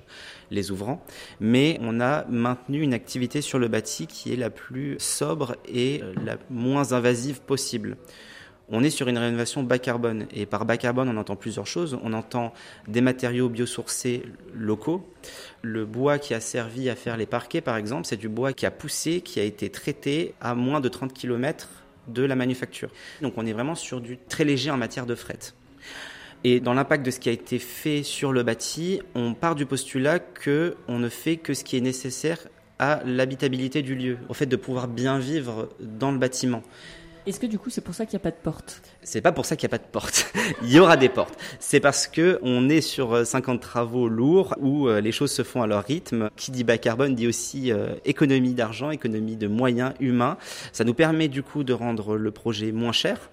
les 0.52 0.70
ouvrants. 0.70 1.04
Mais 1.40 1.78
on 1.80 2.00
a 2.00 2.24
maintenu 2.28 2.82
une 2.82 2.94
activité 2.94 3.40
sur 3.40 3.58
le 3.58 3.66
bâti 3.66 4.06
qui 4.06 4.32
est 4.32 4.36
la 4.36 4.50
plus 4.50 4.94
sobre 5.00 5.56
et 5.66 6.02
la 6.24 6.36
moins 6.50 6.92
invasive 6.92 7.40
possible 7.40 7.96
on 8.70 8.82
est 8.84 8.90
sur 8.90 9.08
une 9.08 9.18
rénovation 9.18 9.62
bas 9.62 9.78
carbone. 9.78 10.26
Et 10.32 10.46
par 10.46 10.64
bas 10.64 10.76
carbone, 10.76 11.08
on 11.08 11.16
entend 11.16 11.36
plusieurs 11.36 11.66
choses. 11.66 11.98
On 12.02 12.12
entend 12.12 12.52
des 12.88 13.00
matériaux 13.00 13.48
biosourcés 13.48 14.22
locaux. 14.54 15.08
Le 15.62 15.84
bois 15.84 16.18
qui 16.18 16.34
a 16.34 16.40
servi 16.40 16.88
à 16.88 16.96
faire 16.96 17.16
les 17.16 17.26
parquets, 17.26 17.60
par 17.60 17.76
exemple, 17.76 18.06
c'est 18.06 18.16
du 18.16 18.28
bois 18.28 18.52
qui 18.52 18.66
a 18.66 18.70
poussé, 18.70 19.20
qui 19.20 19.40
a 19.40 19.44
été 19.44 19.70
traité 19.70 20.34
à 20.40 20.54
moins 20.54 20.80
de 20.80 20.88
30 20.88 21.12
km 21.12 21.68
de 22.08 22.22
la 22.22 22.36
manufacture. 22.36 22.90
Donc 23.22 23.34
on 23.36 23.46
est 23.46 23.52
vraiment 23.52 23.74
sur 23.74 24.00
du 24.00 24.16
très 24.16 24.44
léger 24.44 24.70
en 24.70 24.76
matière 24.76 25.06
de 25.06 25.14
fret. 25.14 25.38
Et 26.42 26.60
dans 26.60 26.72
l'impact 26.72 27.04
de 27.04 27.10
ce 27.10 27.20
qui 27.20 27.28
a 27.28 27.32
été 27.32 27.58
fait 27.58 28.02
sur 28.02 28.32
le 28.32 28.42
bâti, 28.42 29.02
on 29.14 29.34
part 29.34 29.54
du 29.54 29.66
postulat 29.66 30.18
que 30.18 30.76
on 30.88 30.98
ne 30.98 31.08
fait 31.08 31.36
que 31.36 31.52
ce 31.52 31.64
qui 31.64 31.76
est 31.76 31.82
nécessaire 31.82 32.38
à 32.78 33.02
l'habitabilité 33.04 33.82
du 33.82 33.94
lieu, 33.94 34.16
au 34.30 34.34
fait 34.34 34.46
de 34.46 34.56
pouvoir 34.56 34.88
bien 34.88 35.18
vivre 35.18 35.68
dans 35.80 36.12
le 36.12 36.18
bâtiment. 36.18 36.62
Est-ce 37.26 37.38
que 37.38 37.46
du 37.46 37.58
coup 37.58 37.70
c'est 37.70 37.82
pour 37.82 37.94
ça 37.94 38.06
qu'il 38.06 38.16
n'y 38.16 38.22
a 38.22 38.24
pas 38.24 38.30
de 38.30 38.42
porte? 38.42 38.80
C'est 39.02 39.20
pas 39.20 39.32
pour 39.32 39.44
ça 39.44 39.56
qu'il 39.56 39.68
n'y 39.68 39.74
a 39.74 39.78
pas 39.78 39.84
de 39.84 39.90
porte. 39.90 40.32
Il 40.62 40.72
y 40.72 40.78
aura 40.78 40.96
des 40.96 41.08
portes. 41.08 41.38
C'est 41.58 41.80
parce 41.80 42.06
que 42.06 42.38
on 42.42 42.68
est 42.68 42.80
sur 42.80 43.26
50 43.26 43.60
travaux 43.60 44.08
lourds 44.08 44.54
où 44.60 44.88
les 44.88 45.12
choses 45.12 45.30
se 45.30 45.42
font 45.42 45.62
à 45.62 45.66
leur 45.66 45.84
rythme. 45.84 46.30
Qui 46.36 46.50
dit 46.50 46.64
bas 46.64 46.78
carbone 46.78 47.14
dit 47.14 47.26
aussi 47.26 47.72
euh, 47.72 47.94
économie 48.04 48.54
d'argent, 48.54 48.90
économie 48.90 49.36
de 49.36 49.48
moyens 49.48 49.92
humains. 50.00 50.38
Ça 50.72 50.84
nous 50.84 50.94
permet 50.94 51.28
du 51.28 51.42
coup 51.42 51.62
de 51.62 51.72
rendre 51.72 52.16
le 52.16 52.30
projet 52.30 52.72
moins 52.72 52.92
cher. 52.92 53.30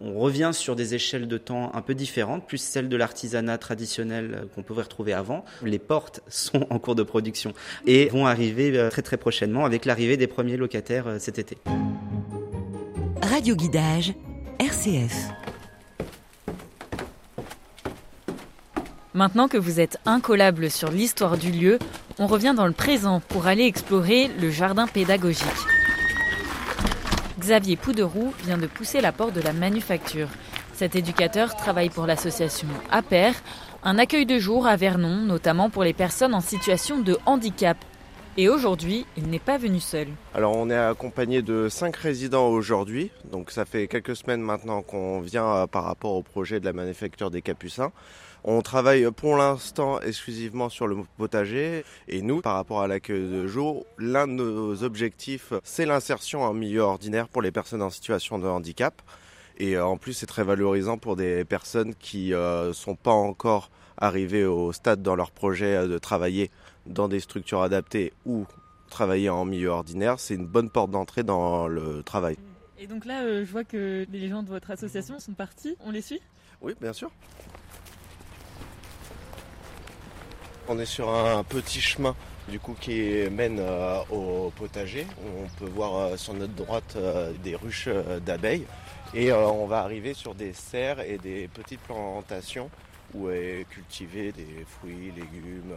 On 0.00 0.18
revient 0.18 0.50
sur 0.52 0.76
des 0.76 0.94
échelles 0.94 1.26
de 1.26 1.38
temps 1.38 1.72
un 1.74 1.82
peu 1.82 1.94
différentes, 1.94 2.46
plus 2.46 2.58
celles 2.58 2.88
de 2.88 2.96
l'artisanat 2.96 3.58
traditionnel 3.58 4.46
qu'on 4.54 4.62
pouvait 4.62 4.82
retrouver 4.82 5.12
avant. 5.12 5.44
Les 5.62 5.80
portes 5.80 6.20
sont 6.28 6.66
en 6.70 6.78
cours 6.78 6.94
de 6.94 7.02
production 7.02 7.52
et 7.86 8.06
vont 8.06 8.26
arriver 8.26 8.88
très 8.90 9.02
très 9.02 9.16
prochainement 9.16 9.64
avec 9.64 9.84
l'arrivée 9.84 10.16
des 10.16 10.28
premiers 10.28 10.56
locataires 10.56 11.16
cet 11.18 11.38
été. 11.38 11.58
Radio 13.22 13.54
Guidage, 13.54 14.14
RCF. 14.58 15.30
Maintenant 19.14 19.48
que 19.48 19.56
vous 19.56 19.80
êtes 19.80 19.98
incollable 20.06 20.70
sur 20.70 20.90
l'histoire 20.90 21.36
du 21.36 21.50
lieu, 21.50 21.78
on 22.18 22.26
revient 22.26 22.54
dans 22.56 22.66
le 22.66 22.72
présent 22.72 23.20
pour 23.20 23.46
aller 23.46 23.64
explorer 23.64 24.28
le 24.40 24.50
jardin 24.50 24.86
pédagogique. 24.86 25.44
Xavier 27.38 27.76
Pouderoux 27.76 28.32
vient 28.44 28.58
de 28.58 28.66
pousser 28.66 29.00
la 29.00 29.12
porte 29.12 29.34
de 29.34 29.40
la 29.40 29.52
manufacture. 29.52 30.28
Cet 30.74 30.96
éducateur 30.96 31.56
travaille 31.56 31.90
pour 31.90 32.06
l'association 32.06 32.68
APER, 32.90 33.32
un 33.82 33.98
accueil 33.98 34.26
de 34.26 34.38
jour 34.38 34.66
à 34.66 34.76
Vernon, 34.76 35.16
notamment 35.16 35.70
pour 35.70 35.84
les 35.84 35.92
personnes 35.92 36.34
en 36.34 36.40
situation 36.40 36.98
de 36.98 37.18
handicap. 37.26 37.76
Et 38.40 38.48
aujourd'hui, 38.48 39.04
il 39.16 39.26
n'est 39.30 39.40
pas 39.40 39.58
venu 39.58 39.80
seul. 39.80 40.06
Alors 40.32 40.54
on 40.54 40.70
est 40.70 40.76
accompagné 40.76 41.42
de 41.42 41.68
cinq 41.68 41.96
résidents 41.96 42.46
aujourd'hui, 42.46 43.10
donc 43.32 43.50
ça 43.50 43.64
fait 43.64 43.88
quelques 43.88 44.14
semaines 44.14 44.42
maintenant 44.42 44.80
qu'on 44.80 45.18
vient 45.18 45.66
par 45.66 45.82
rapport 45.82 46.12
au 46.12 46.22
projet 46.22 46.60
de 46.60 46.64
la 46.64 46.72
manufacture 46.72 47.32
des 47.32 47.42
Capucins. 47.42 47.90
On 48.44 48.62
travaille 48.62 49.10
pour 49.10 49.36
l'instant 49.36 50.00
exclusivement 50.00 50.68
sur 50.68 50.86
le 50.86 50.98
potager 51.16 51.84
et 52.06 52.22
nous, 52.22 52.40
par 52.40 52.54
rapport 52.54 52.80
à 52.80 52.86
l'accueil 52.86 53.28
de 53.28 53.48
jour, 53.48 53.84
l'un 53.98 54.28
de 54.28 54.34
nos 54.34 54.84
objectifs, 54.84 55.52
c'est 55.64 55.84
l'insertion 55.84 56.44
en 56.44 56.54
milieu 56.54 56.82
ordinaire 56.82 57.26
pour 57.26 57.42
les 57.42 57.50
personnes 57.50 57.82
en 57.82 57.90
situation 57.90 58.38
de 58.38 58.46
handicap. 58.46 59.02
Et 59.58 59.76
euh, 59.76 59.84
en 59.84 59.96
plus, 59.96 60.12
c'est 60.12 60.26
très 60.26 60.44
valorisant 60.44 60.96
pour 60.96 61.16
des 61.16 61.44
personnes 61.44 61.92
qui 61.96 62.28
ne 62.28 62.36
euh, 62.36 62.72
sont 62.72 62.94
pas 62.94 63.10
encore 63.10 63.70
arrivées 63.96 64.44
au 64.44 64.72
stade 64.72 65.02
dans 65.02 65.16
leur 65.16 65.32
projet 65.32 65.74
euh, 65.74 65.88
de 65.88 65.98
travailler 65.98 66.52
dans 66.88 67.08
des 67.08 67.20
structures 67.20 67.62
adaptées 67.62 68.12
ou 68.26 68.46
travailler 68.90 69.30
en 69.30 69.44
milieu 69.44 69.68
ordinaire. 69.68 70.18
C'est 70.18 70.34
une 70.34 70.46
bonne 70.46 70.70
porte 70.70 70.90
d'entrée 70.90 71.22
dans 71.22 71.68
le 71.68 72.02
travail. 72.02 72.36
Et 72.78 72.86
donc 72.86 73.04
là, 73.04 73.44
je 73.44 73.50
vois 73.50 73.64
que 73.64 74.06
les 74.10 74.28
gens 74.28 74.42
de 74.42 74.48
votre 74.48 74.70
association 74.70 75.18
sont 75.18 75.32
partis. 75.32 75.76
On 75.84 75.90
les 75.90 76.02
suit? 76.02 76.20
Oui, 76.60 76.74
bien 76.80 76.92
sûr. 76.92 77.10
On 80.68 80.78
est 80.78 80.86
sur 80.86 81.08
un 81.08 81.42
petit 81.44 81.80
chemin 81.80 82.14
du 82.48 82.60
coup 82.60 82.74
qui 82.78 83.28
mène 83.30 83.60
au 84.10 84.50
potager. 84.56 85.06
On 85.22 85.48
peut 85.58 85.70
voir 85.70 86.18
sur 86.18 86.34
notre 86.34 86.54
droite 86.54 86.96
des 87.42 87.56
ruches 87.56 87.88
d'abeilles. 88.24 88.66
Et 89.14 89.32
euh, 89.32 89.46
on 89.48 89.66
va 89.66 89.80
arriver 89.80 90.12
sur 90.12 90.34
des 90.34 90.52
serres 90.52 91.00
et 91.00 91.16
des 91.16 91.48
petites 91.48 91.80
plantations 91.80 92.70
où 93.14 93.30
est 93.30 93.66
cultivé 93.70 94.32
des 94.32 94.66
fruits, 94.66 95.12
légumes. 95.16 95.74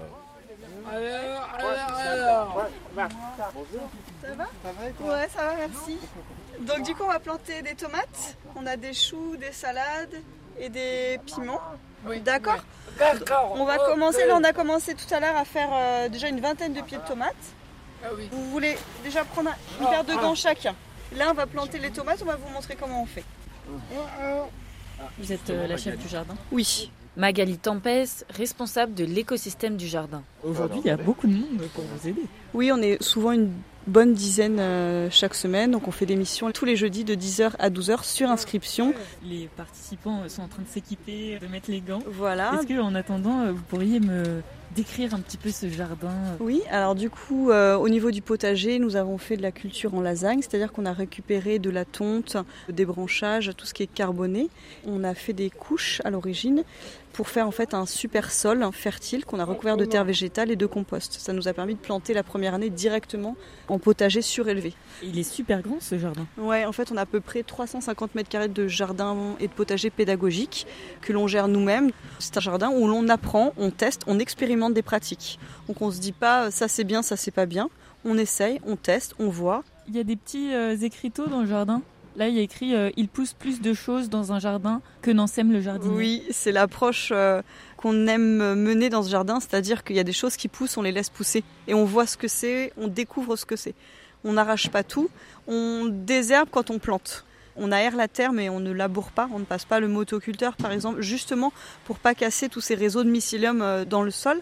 Alors, 0.90 1.50
alors, 1.58 1.98
alors. 2.00 2.70
Ça 2.96 4.34
va 4.36 4.46
Ça 4.46 4.72
va 4.72 5.14
Ouais, 5.14 5.28
ça 5.30 5.46
va, 5.46 5.56
merci. 5.56 5.98
Donc 6.62 6.84
du 6.84 6.94
coup, 6.96 7.04
on 7.04 7.08
va 7.08 7.20
planter 7.20 7.62
des 7.62 7.76
tomates, 7.76 8.38
on 8.56 8.66
a 8.68 8.78
des 8.78 8.94
choux, 8.94 9.36
des 9.38 9.52
salades 9.52 10.16
et 10.60 10.70
des 10.70 11.20
piments. 11.26 11.62
Oui. 12.06 12.20
D'accord 12.20 12.64
D'accord. 12.98 13.54
On 13.56 13.66
va 13.66 13.78
commencer, 13.78 14.26
là 14.26 14.36
on 14.38 14.44
a 14.44 14.54
commencé 14.54 14.96
tout 14.96 15.12
à 15.14 15.20
l'heure 15.20 15.38
à 15.38 15.46
faire 15.46 15.70
euh, 15.72 16.10
déjà 16.10 16.28
une 16.28 16.40
vingtaine 16.40 16.74
de 16.74 16.82
pieds 16.82 16.98
de 16.98 17.08
tomates. 17.08 17.36
Ah 18.04 18.08
oui. 18.16 18.28
Vous 18.32 18.50
voulez 18.50 18.78
déjà 19.04 19.24
prendre 19.24 19.52
une 19.80 19.88
paire 19.88 20.04
de 20.04 20.14
gants 20.14 20.36
chacun 20.36 20.76
Là, 21.16 21.28
on 21.30 21.34
va 21.34 21.46
planter 21.46 21.78
les 21.78 21.92
tomates, 21.92 22.20
on 22.22 22.26
va 22.26 22.38
vous 22.38 22.50
montrer 22.50 22.76
comment 22.76 23.02
on 23.02 23.06
fait. 23.06 23.26
Vous 25.20 25.32
êtes 25.32 25.50
euh, 25.50 25.68
la 25.68 25.78
chef 25.78 25.98
du 25.98 26.08
jardin 26.08 26.36
Oui. 26.52 26.92
Magali 27.18 27.58
Tempès, 27.58 28.26
responsable 28.30 28.94
de 28.94 29.04
l'écosystème 29.04 29.76
du 29.76 29.88
jardin. 29.88 30.24
Aujourd'hui, 30.44 30.80
il 30.84 30.88
y 30.88 30.92
a 30.92 30.98
beaucoup 30.98 31.28
de 31.28 31.34
monde 31.34 31.62
pour 31.74 31.84
vous 31.84 32.08
aider. 32.08 32.24
Oui, 32.54 32.72
on 32.72 32.82
est 32.82 33.02
souvent 33.04 33.32
une 33.32 33.52
bonne 33.88 34.14
dizaine 34.14 34.60
euh, 34.60 35.10
chaque 35.10 35.36
semaine. 35.36 35.72
Donc 35.72 35.88
on 35.88 35.92
fait 35.92 36.06
des 36.06 36.16
missions 36.16 36.52
tous 36.52 36.66
les 36.66 36.76
jeudis 36.76 37.04
de 37.04 37.16
10h 37.16 37.52
à 37.60 37.70
12h 37.70 38.04
sur 38.04 38.30
inscription. 38.30 38.94
Les 39.24 39.50
participants 39.58 40.22
sont 40.28 40.44
en 40.44 40.48
train 40.48 40.62
de 40.64 40.68
s'équiper, 40.68 41.40
de 41.40 41.48
mettre 41.48 41.70
les 41.70 41.82
gants. 41.82 42.04
Voilà. 42.08 42.54
Est-ce 42.56 42.68
qu'en 42.68 42.96
attendant, 42.96 43.42
euh, 43.42 43.52
vous 43.52 43.64
pourriez 43.64 44.00
me 44.00 44.42
décrire 44.76 45.14
un 45.14 45.20
petit 45.20 45.38
peu 45.38 45.50
ce 45.50 45.70
jardin? 45.70 46.16
Oui, 46.40 46.62
alors 46.70 46.96
du 46.96 47.10
coup, 47.10 47.50
euh, 47.50 47.76
au 47.76 47.90
niveau 47.90 48.12
du 48.12 48.22
potager, 48.22 48.80
nous 48.80 48.96
avons 48.96 49.18
fait 49.18 49.36
de 49.36 49.42
la 49.42 49.52
culture 49.52 49.94
en 49.96 50.02
lasagne, 50.02 50.42
c'est-à-dire 50.42 50.72
qu'on 50.72 50.86
a 50.86 50.94
récupéré 50.94 51.60
de 51.60 51.70
la 51.70 51.86
tonte, 51.86 52.38
des 52.70 52.86
branchages, 52.86 53.52
tout 53.58 53.66
ce 53.66 53.74
qui 53.74 53.84
est 53.84 53.94
carboné. 53.94 54.50
On 54.86 55.04
a 55.04 55.14
fait 55.14 55.34
des 55.34 55.50
couches 55.50 56.02
à 56.06 56.10
l'origine 56.10 56.64
pour 57.14 57.30
faire 57.30 57.48
en 57.48 57.52
fait 57.52 57.74
un 57.74 57.86
super 57.86 58.32
sol 58.32 58.68
fertile 58.72 59.26
qu'on 59.26 59.40
a 59.40 59.46
recouvert 59.46 59.78
de 59.78 59.86
terre 59.86 60.06
végétale 60.06 60.52
et 60.52 60.56
de 60.56 60.66
compost. 60.66 61.14
Ça 61.20 61.34
nous 61.34 61.48
a 61.48 61.54
permis 61.54 61.76
de 61.76 61.80
planter 61.80 62.14
la 62.14 62.24
première 62.24 62.54
année 62.54 62.70
directement 62.70 63.36
en 63.68 63.80
potager 63.80 64.22
surélevé. 64.22 64.74
Il 65.04 65.18
est 65.18 65.24
super 65.24 65.62
grand 65.62 65.80
ce 65.80 65.98
jardin. 65.98 66.26
Ouais, 66.38 66.66
en 66.66 66.72
fait, 66.72 66.92
on 66.92 66.98
a 66.98 67.02
à 67.02 67.06
peu 67.06 67.20
près 67.20 67.44
350 67.44 68.16
mètres 68.16 68.30
carrés 68.30 68.48
de 68.48 68.68
jardin 68.68 69.36
et 69.40 69.48
de 69.48 69.54
potager 69.54 69.90
pédagogique 69.90 70.68
que 71.02 71.14
l'on 71.14 71.28
gère 71.28 71.48
nous-mêmes. 71.48 71.92
C'est 72.20 72.38
un 72.38 72.42
jardin 72.42 72.70
où 72.70 72.88
l'on 72.88 73.08
apprend, 73.10 73.54
on 73.58 73.72
teste, 73.72 74.04
on 74.08 74.20
expérimente 74.20 74.74
des 74.74 74.82
pratiques. 74.82 75.40
Donc 75.68 75.82
on 75.82 75.92
se 75.92 76.00
dit 76.00 76.12
pas 76.12 76.52
ça 76.52 76.68
c'est 76.68 76.84
bien, 76.84 77.02
ça 77.02 77.18
c'est 77.18 77.32
pas 77.32 77.46
bien. 77.46 77.70
On 78.04 78.18
essaye, 78.18 78.60
on 78.66 78.76
teste, 78.76 79.16
on 79.20 79.30
voit. 79.30 79.64
Il 79.88 79.96
y 79.96 80.00
a 80.00 80.04
des 80.04 80.16
petits 80.16 80.54
euh, 80.54 80.76
écriteaux 80.76 81.28
dans 81.28 81.42
le 81.42 81.48
jardin? 81.48 81.82
Là, 82.16 82.28
il 82.28 82.36
y 82.36 82.40
a 82.40 82.42
écrit 82.42 82.76
euh, 82.76 82.90
Il 82.98 83.08
pousse 83.08 83.34
plus 83.34 83.62
de 83.62 83.74
choses 83.74 84.10
dans 84.10 84.34
un 84.34 84.40
jardin 84.40 84.82
que 85.02 85.12
n'en 85.12 85.28
sème 85.28 85.52
le 85.52 85.62
jardinier. 85.62 85.96
Oui, 85.96 86.24
c'est 86.32 86.52
l'approche 86.52 87.12
euh, 87.14 87.42
qu'on 87.78 88.08
aime 88.08 88.56
mener 88.56 88.90
dans 88.90 89.04
ce 89.04 89.10
jardin, 89.10 89.40
c'est-à-dire 89.40 89.84
qu'il 89.84 89.96
y 89.96 90.00
a 90.00 90.04
des 90.04 90.14
choses 90.14 90.36
qui 90.36 90.48
poussent, 90.48 90.78
on 90.78 90.82
les 90.82 90.92
laisse 90.92 91.10
pousser. 91.10 91.44
Et 91.68 91.74
on 91.74 91.86
voit 91.86 92.06
ce 92.06 92.18
que 92.18 92.28
c'est, 92.28 92.74
on 92.78 92.88
découvre 92.88 93.36
ce 93.36 93.46
que 93.46 93.56
c'est. 93.56 93.76
On 94.24 94.34
n'arrache 94.34 94.70
pas 94.70 94.84
tout, 94.84 95.10
on 95.48 95.88
désherbe 95.90 96.50
quand 96.52 96.70
on 96.70 96.80
plante. 96.80 97.26
On 97.56 97.72
aère 97.72 97.96
la 97.96 98.08
terre, 98.08 98.34
mais 98.34 98.50
on 98.50 98.60
ne 98.60 98.72
laboure 98.72 99.12
pas, 99.12 99.30
on 99.34 99.40
ne 99.40 99.46
passe 99.46 99.66
pas 99.66 99.80
le 99.80 99.88
motoculteur, 99.88 100.56
par 100.56 100.72
exemple, 100.72 101.02
justement 101.02 101.52
pour 101.86 102.00
pas 102.00 102.14
casser 102.14 102.50
tous 102.50 102.62
ces 102.62 102.76
réseaux 102.76 103.04
de 103.04 103.10
mycélium 103.10 103.62
euh, 103.62 103.86
dans 103.86 104.04
le 104.04 104.12
sol. 104.12 104.40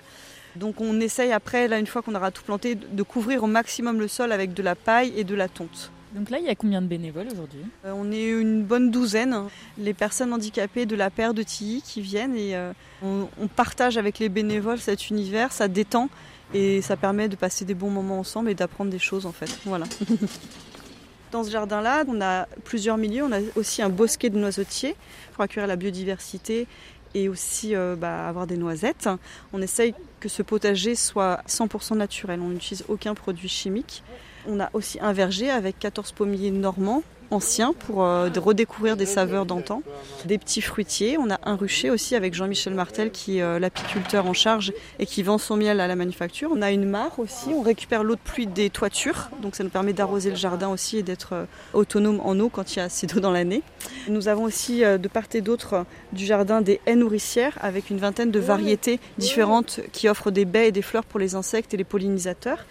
Donc 0.56 0.82
on 0.82 1.00
essaye 1.00 1.32
après, 1.32 1.68
là, 1.68 1.80
une 1.80 1.88
fois 1.88 2.02
qu'on 2.02 2.16
aura 2.16 2.32
tout 2.32 2.44
planté, 2.44 2.76
de 2.76 3.04
couvrir 3.04 3.44
au 3.44 3.48
maximum 3.48 4.00
le 4.00 4.08
sol 4.08 4.32
avec 4.32 4.54
de 4.54 4.64
la 4.64 4.76
paille 4.76 5.14
et 5.16 5.24
de 5.24 5.36
la 5.36 5.48
tonte. 5.48 5.92
Donc 6.13 6.32
là, 6.32 6.39
il 6.39 6.45
y 6.45 6.50
a 6.50 6.56
combien 6.56 6.82
de 6.82 6.88
bénévoles 6.88 7.28
aujourd'hui? 7.32 7.62
Euh, 7.86 7.93
On 7.95 8.12
est 8.12 8.28
une 8.28 8.63
bonne 8.63 8.89
douzaine. 8.89 9.43
Les 9.78 9.93
personnes 9.93 10.34
handicapées 10.34 10.86
de 10.86 10.95
la 10.95 11.10
paire 11.10 11.34
de 11.34 11.43
Tilly 11.43 11.82
qui 11.82 12.02
viennent 12.02 12.36
et 12.36 12.56
euh, 12.56 12.72
on, 13.04 13.28
partage 13.48 13.98
avec 13.98 14.19
les 14.19 14.30
bénévoles 14.30 14.80
cet 14.80 15.10
univers, 15.10 15.52
ça 15.52 15.67
détend 15.67 16.10
et 16.54 16.82
ça 16.82 16.98
permet 16.98 17.28
de 17.30 17.36
passer 17.36 17.63
des 17.63 17.76
bons 17.76 17.91
moments 17.91 18.19
ensemble 18.19 18.50
et 18.50 18.56
d'apprendre 18.56 18.89
des 18.89 19.00
choses 19.00 19.26
en 19.26 19.32
fait. 19.32 19.60
Voilà. 19.65 19.86
Dans 21.32 21.43
ce 21.43 21.52
jardin-là, 21.52 22.06
on 22.08 22.22
a 22.22 22.48
plusieurs 22.63 22.98
milieux. 22.98 23.24
On 23.24 23.32
a 23.32 23.39
aussi 23.56 23.84
un 23.84 23.89
bosquet 23.89 24.32
de 24.32 24.38
noisetiers 24.39 24.95
pour 25.34 25.43
accueillir 25.43 25.67
la 25.67 25.76
biodiversité 25.76 26.65
et 27.13 27.30
aussi 27.30 27.76
euh, 27.76 27.95
bah, 27.95 28.28
avoir 28.28 28.48
des 28.48 28.58
noisettes. 28.58 29.10
On 29.54 29.62
essaye 29.62 29.93
que 30.19 30.30
ce 30.30 30.41
potager 30.41 30.95
soit 30.95 31.41
100% 31.48 31.98
naturel. 31.98 32.39
On 32.41 32.50
n'utilise 32.50 32.84
aucun 32.88 33.13
produit 33.13 33.50
chimique. 33.50 34.04
On 34.47 34.60
a 34.60 34.69
aussi 34.73 34.99
un 35.02 35.13
verger 35.13 35.49
avec 35.49 35.80
14 35.80 36.12
pommiers 36.13 36.52
normands 36.52 37.04
anciens 37.32 37.73
pour 37.73 38.04
euh, 38.04 38.30
redécouvrir 38.38 38.97
des 38.97 39.06
saveurs 39.06 39.45
d'antan. 39.45 39.82
Des 40.25 40.38
petits 40.38 40.62
fruitiers. 40.62 41.17
On 41.17 41.30
a 41.30 41.39
un 41.43 41.56
rucher 41.56 41.89
aussi 41.89 42.15
avec 42.15 42.34
Jean-Michel 42.34 42.73
Martel 42.73 43.12
qui 43.12 43.38
est 43.38 43.41
euh, 43.41 43.60
l'apiculteur 43.60 44.25
en 44.25 44.34
charge 44.34 44.73
et 44.99 45.06
qui 45.06 45.23
vend 45.23 45.38
son 45.38 45.58
miel 45.58 45.80
à 45.80 45.88
la 45.88 45.95
manufacture. 45.95 46.49
On 46.54 46.62
a 46.62 46.71
une 46.71 46.86
mare 46.86 47.19
aussi. 47.19 47.49
On 47.54 47.62
récupère 47.62 48.04
l'eau 48.04 48.15
de 48.15 48.21
pluie 48.21 48.47
des 48.47 48.69
toitures. 48.69 49.30
Donc 49.41 49.56
ça 49.56 49.63
nous 49.63 49.69
permet 49.69 49.93
d'arroser 49.93 50.30
le 50.30 50.36
jardin 50.36 50.69
aussi 50.69 50.97
et 50.97 51.04
d'être 51.04 51.34
euh, 51.34 51.45
autonome 51.73 52.19
en 52.23 52.39
eau 52.39 52.49
quand 52.49 52.75
il 52.75 52.80
y 52.80 52.82
a 52.82 52.86
assez 52.86 53.08
d'eau 53.08 53.19
dans 53.19 53.32
l'année. 53.32 53.62
Nous 54.08 54.28
avons 54.28 54.43
aussi 54.43 54.82
de 54.82 55.08
part 55.08 55.25
et 55.34 55.41
d'autre 55.41 55.86
du 56.13 56.25
jardin 56.25 56.62
des 56.62 56.80
haies 56.86 56.95
nourricières 56.95 57.58
avec 57.62 57.89
une 57.89 57.97
vingtaine 57.97 58.32
de 58.32 58.39
variétés 58.39 58.99
différentes 59.17 59.82
qui 59.91 60.10
offrent 60.10 60.32
des 60.32 60.45
baies 60.45 60.69
et 60.69 60.71
des 60.71 60.82
fleurs 60.82 61.04
pour 61.04 61.19
les 61.19 61.36
insectes 61.36 61.73
et 61.73 61.78
les 61.78 61.84
pollinisateurs. 61.84 62.65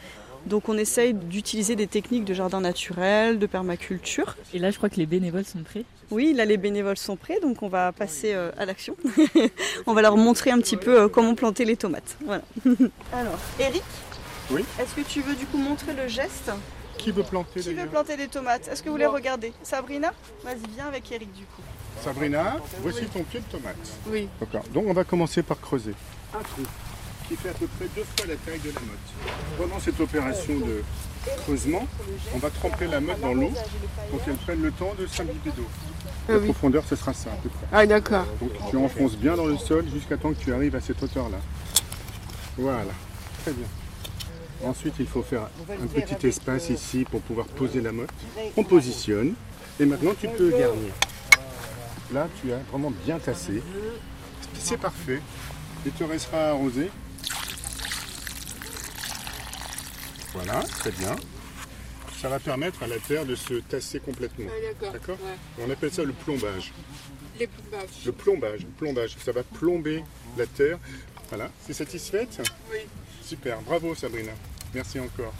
Donc 0.46 0.68
on 0.68 0.78
essaye 0.78 1.14
d'utiliser 1.14 1.76
des 1.76 1.86
techniques 1.86 2.24
de 2.24 2.34
jardin 2.34 2.60
naturel, 2.60 3.38
de 3.38 3.46
permaculture. 3.46 4.36
Et 4.54 4.58
là, 4.58 4.70
je 4.70 4.76
crois 4.76 4.88
que 4.88 4.96
les 4.96 5.06
bénévoles 5.06 5.44
sont 5.44 5.62
prêts. 5.62 5.84
Oui, 6.10 6.32
là, 6.32 6.44
les 6.44 6.56
bénévoles 6.56 6.96
sont 6.96 7.16
prêts, 7.16 7.38
donc 7.40 7.62
on 7.62 7.68
va 7.68 7.92
passer 7.92 8.32
euh, 8.32 8.50
à 8.56 8.64
l'action. 8.64 8.96
on 9.86 9.92
va 9.92 10.02
leur 10.02 10.16
montrer 10.16 10.50
un 10.50 10.58
petit 10.58 10.76
peu 10.76 11.02
euh, 11.02 11.08
comment 11.08 11.34
planter 11.34 11.64
les 11.64 11.76
tomates. 11.76 12.16
Voilà. 12.24 12.42
Alors, 13.12 13.38
Eric, 13.60 13.82
oui 14.50 14.64
est-ce 14.80 14.94
que 14.94 15.06
tu 15.06 15.20
veux 15.20 15.34
du 15.34 15.44
coup 15.46 15.58
montrer 15.58 15.92
le 15.92 16.08
geste? 16.08 16.50
Qui 16.96 17.12
veut 17.12 17.22
planter 17.22 17.60
Qui 17.60 17.74
veut 17.74 17.86
planter 17.86 18.16
des 18.16 18.28
tomates? 18.28 18.68
Est-ce 18.68 18.82
que 18.82 18.88
vous 18.88 18.96
les 18.96 19.06
regardez? 19.06 19.52
Sabrina? 19.62 20.12
Vas-y, 20.42 20.68
viens 20.74 20.86
avec 20.86 21.10
Eric 21.12 21.32
du 21.32 21.44
coup. 21.44 21.62
Sabrina, 22.02 22.56
voici 22.80 23.04
ton 23.06 23.22
pied 23.22 23.40
de 23.40 23.44
tomate. 23.56 23.76
Oui. 24.06 24.28
D'accord. 24.40 24.64
Donc 24.72 24.84
on 24.86 24.92
va 24.92 25.04
commencer 25.04 25.42
par 25.42 25.60
creuser 25.60 25.94
un 26.34 26.42
trou 26.42 26.62
qui 27.28 27.36
fait 27.36 27.50
à 27.50 27.54
peu 27.54 27.66
près 27.66 27.86
deux 27.94 28.04
fois 28.04 28.26
la 28.26 28.36
taille 28.36 28.60
de 28.60 28.68
la 28.74 28.80
motte. 28.80 29.58
Pendant 29.58 29.78
cette 29.78 30.00
opération 30.00 30.54
de 30.54 30.82
creusement, 31.44 31.86
on 32.34 32.38
va 32.38 32.48
tremper 32.48 32.86
la 32.86 33.00
motte 33.00 33.20
dans 33.20 33.34
l'eau 33.34 33.52
pour 34.10 34.24
qu'elle 34.24 34.36
prenne 34.36 34.62
le 34.62 34.72
temps 34.72 34.94
de 34.98 35.06
s'imbiber 35.06 35.50
d'eau. 35.56 35.66
Ah 36.28 36.32
la 36.32 36.38
profondeur, 36.40 36.84
ce 36.88 36.96
sera 36.96 37.12
ça 37.12 37.30
à 37.30 37.36
peu 37.36 37.50
près. 37.50 37.66
Ah 37.70 37.86
d'accord. 37.86 38.26
Donc 38.40 38.50
tu 38.70 38.76
enfonces 38.76 39.16
bien 39.16 39.36
dans 39.36 39.46
le 39.46 39.58
sol 39.58 39.84
jusqu'à 39.92 40.16
temps 40.16 40.32
que 40.32 40.42
tu 40.42 40.52
arrives 40.52 40.74
à 40.74 40.80
cette 40.80 41.02
hauteur-là. 41.02 41.38
Voilà, 42.56 42.92
très 43.42 43.52
bien. 43.52 43.66
Ensuite, 44.64 44.94
il 44.98 45.06
faut 45.06 45.22
faire 45.22 45.48
un 45.70 45.86
petit 45.86 46.26
espace 46.26 46.70
ici 46.70 47.04
pour 47.08 47.20
pouvoir 47.20 47.46
poser 47.46 47.80
la 47.80 47.92
motte. 47.92 48.10
On 48.56 48.64
positionne 48.64 49.34
et 49.78 49.84
maintenant 49.84 50.12
tu 50.18 50.28
peux 50.28 50.50
garnir. 50.50 50.92
Là, 52.12 52.26
tu 52.40 52.52
as 52.52 52.58
vraiment 52.70 52.92
bien 53.04 53.18
tassé. 53.18 53.62
C'est 54.58 54.78
parfait. 54.78 55.20
Il 55.86 55.92
te 55.92 56.04
restera 56.04 56.48
arrosé 56.48 56.90
Voilà, 60.34 60.62
très 60.62 60.90
bien. 60.90 61.16
Ça 62.20 62.28
va 62.28 62.38
permettre 62.40 62.82
à 62.82 62.86
la 62.86 62.98
terre 62.98 63.24
de 63.24 63.34
se 63.34 63.54
tasser 63.54 64.00
complètement. 64.00 64.50
D'accord. 64.92 65.18
On 65.60 65.70
appelle 65.70 65.92
ça 65.92 66.02
le 66.02 66.12
plombage. 66.12 66.72
Les 67.38 67.46
plombages. 67.46 68.04
Le 68.04 68.12
plombage, 68.12 68.66
plombage. 68.76 69.16
Ça 69.24 69.32
va 69.32 69.42
plomber 69.44 70.02
la 70.36 70.46
terre. 70.46 70.78
Voilà. 71.28 71.50
C'est 71.64 71.72
satisfaite 71.72 72.40
Oui. 72.72 72.78
Super. 73.22 73.60
Bravo 73.62 73.94
Sabrina. 73.94 74.32
Merci 74.74 74.98
encore. 74.98 75.32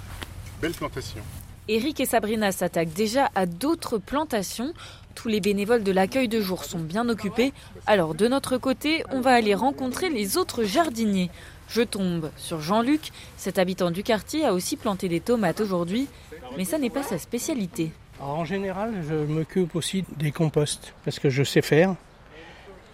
Belle 0.63 0.73
plantation. 0.73 1.21
Eric 1.67 2.01
et 2.01 2.07
Sabrina 2.07 2.53
s'attaquent 2.53 2.95
déjà 2.95 3.31
à 3.35 3.47
d'autres 3.47 3.99
plantations. 3.99 4.73
Tous 5.15 5.29
les 5.29 5.41
bénévoles 5.41 5.83
de 5.83 5.93
l'accueil 5.93 6.29
de 6.29 6.41
jour 6.41 6.65
sont 6.65 6.79
bien 6.79 7.09
occupés. 7.09 7.53
Alors 7.87 8.15
de 8.15 8.29
notre 8.29 8.57
côté, 8.57 9.03
on 9.11 9.21
va 9.21 9.33
aller 9.33 9.55
rencontrer 9.55 10.11
les 10.11 10.37
autres 10.37 10.63
jardiniers. 10.63 11.31
Je 11.69 11.83
tombe 11.83 12.31
sur 12.37 12.61
Jean-Luc. 12.61 13.11
Cet 13.37 13.59
habitant 13.59 13.91
du 13.91 14.03
quartier 14.03 14.45
a 14.45 14.55
aussi 14.55 14.77
planté 14.77 15.09
des 15.09 15.21
tomates 15.21 15.61
aujourd'hui, 15.61 16.09
mais 16.57 16.65
ça 16.65 16.79
n'est 16.79 16.91
pas 16.91 17.03
sa 17.03 17.19
spécialité. 17.19 17.93
en 18.21 18.45
général, 18.45 18.95
je 19.09 19.15
m'occupe 19.15 19.77
aussi 19.77 20.05
des 20.17 20.33
composts 20.33 20.95
parce 21.05 21.19
que 21.19 21.31
je 21.31 21.43
sais 21.43 21.63
faire. 21.63 21.95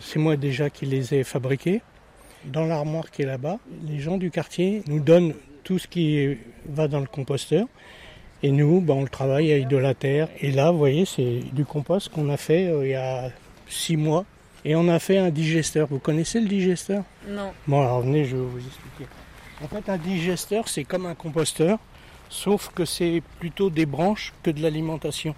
C'est 0.01 0.19
moi 0.19 0.37
déjà 0.37 0.71
qui 0.71 0.87
les 0.87 1.15
ai 1.15 1.25
fabriqués. 1.25 1.83
Dans 2.45 2.67
l'armoire 2.67 3.11
qui 3.11 3.23
est 3.23 3.27
là-bas, 3.27 3.59
les 3.87 4.01
gens 4.01 4.19
du 4.19 4.31
quartier 4.31 4.83
nous 4.87 5.01
donnent 5.01 5.35
tout 5.63 5.79
ce 5.79 5.87
qui 5.87 6.37
va 6.67 6.89
dans 6.89 7.01
le 7.01 7.07
composteur. 7.07 7.67
Et 8.43 8.51
nous, 8.51 8.83
ben, 8.83 8.95
on 8.95 9.03
le 9.03 9.09
travaille 9.09 9.51
avec 9.53 9.69
de 9.69 9.79
la 9.79 9.95
terre. 9.95 10.29
Et 10.41 10.51
là, 10.51 10.71
vous 10.71 10.77
voyez, 10.77 11.07
c'est 11.07 11.41
du 11.53 11.65
compost 11.65 12.11
qu'on 12.11 12.29
a 12.29 12.37
fait 12.37 12.67
euh, 12.67 12.85
il 12.85 12.91
y 12.91 12.95
a 12.95 13.31
six 13.69 13.97
mois. 13.97 14.27
Et 14.65 14.75
on 14.77 14.89
a 14.89 14.99
fait 14.99 15.19
un 15.19 15.31
digesteur. 15.31 15.89
Vous 15.91 15.99
connaissez 15.99 16.41
le 16.41 16.49
digesteur? 16.49 17.05
Non. 17.29 17.53
Bon, 17.67 17.81
alors 17.83 18.01
venez, 18.01 18.25
je 18.25 18.37
vais 18.37 18.43
vous 18.43 18.59
expliquer. 18.59 19.07
En 19.63 19.69
fait, 19.69 19.89
un 19.91 19.99
digesteur, 19.99 20.69
c'est 20.69 20.85
comme 20.85 21.07
un 21.07 21.15
composteur, 21.15 21.79
sauf 22.31 22.71
que 22.75 22.85
c'est 22.85 23.23
plutôt 23.39 23.71
des 23.71 23.87
branches 23.87 24.33
que 24.43 24.51
de 24.51 24.61
l'alimentation. 24.63 25.35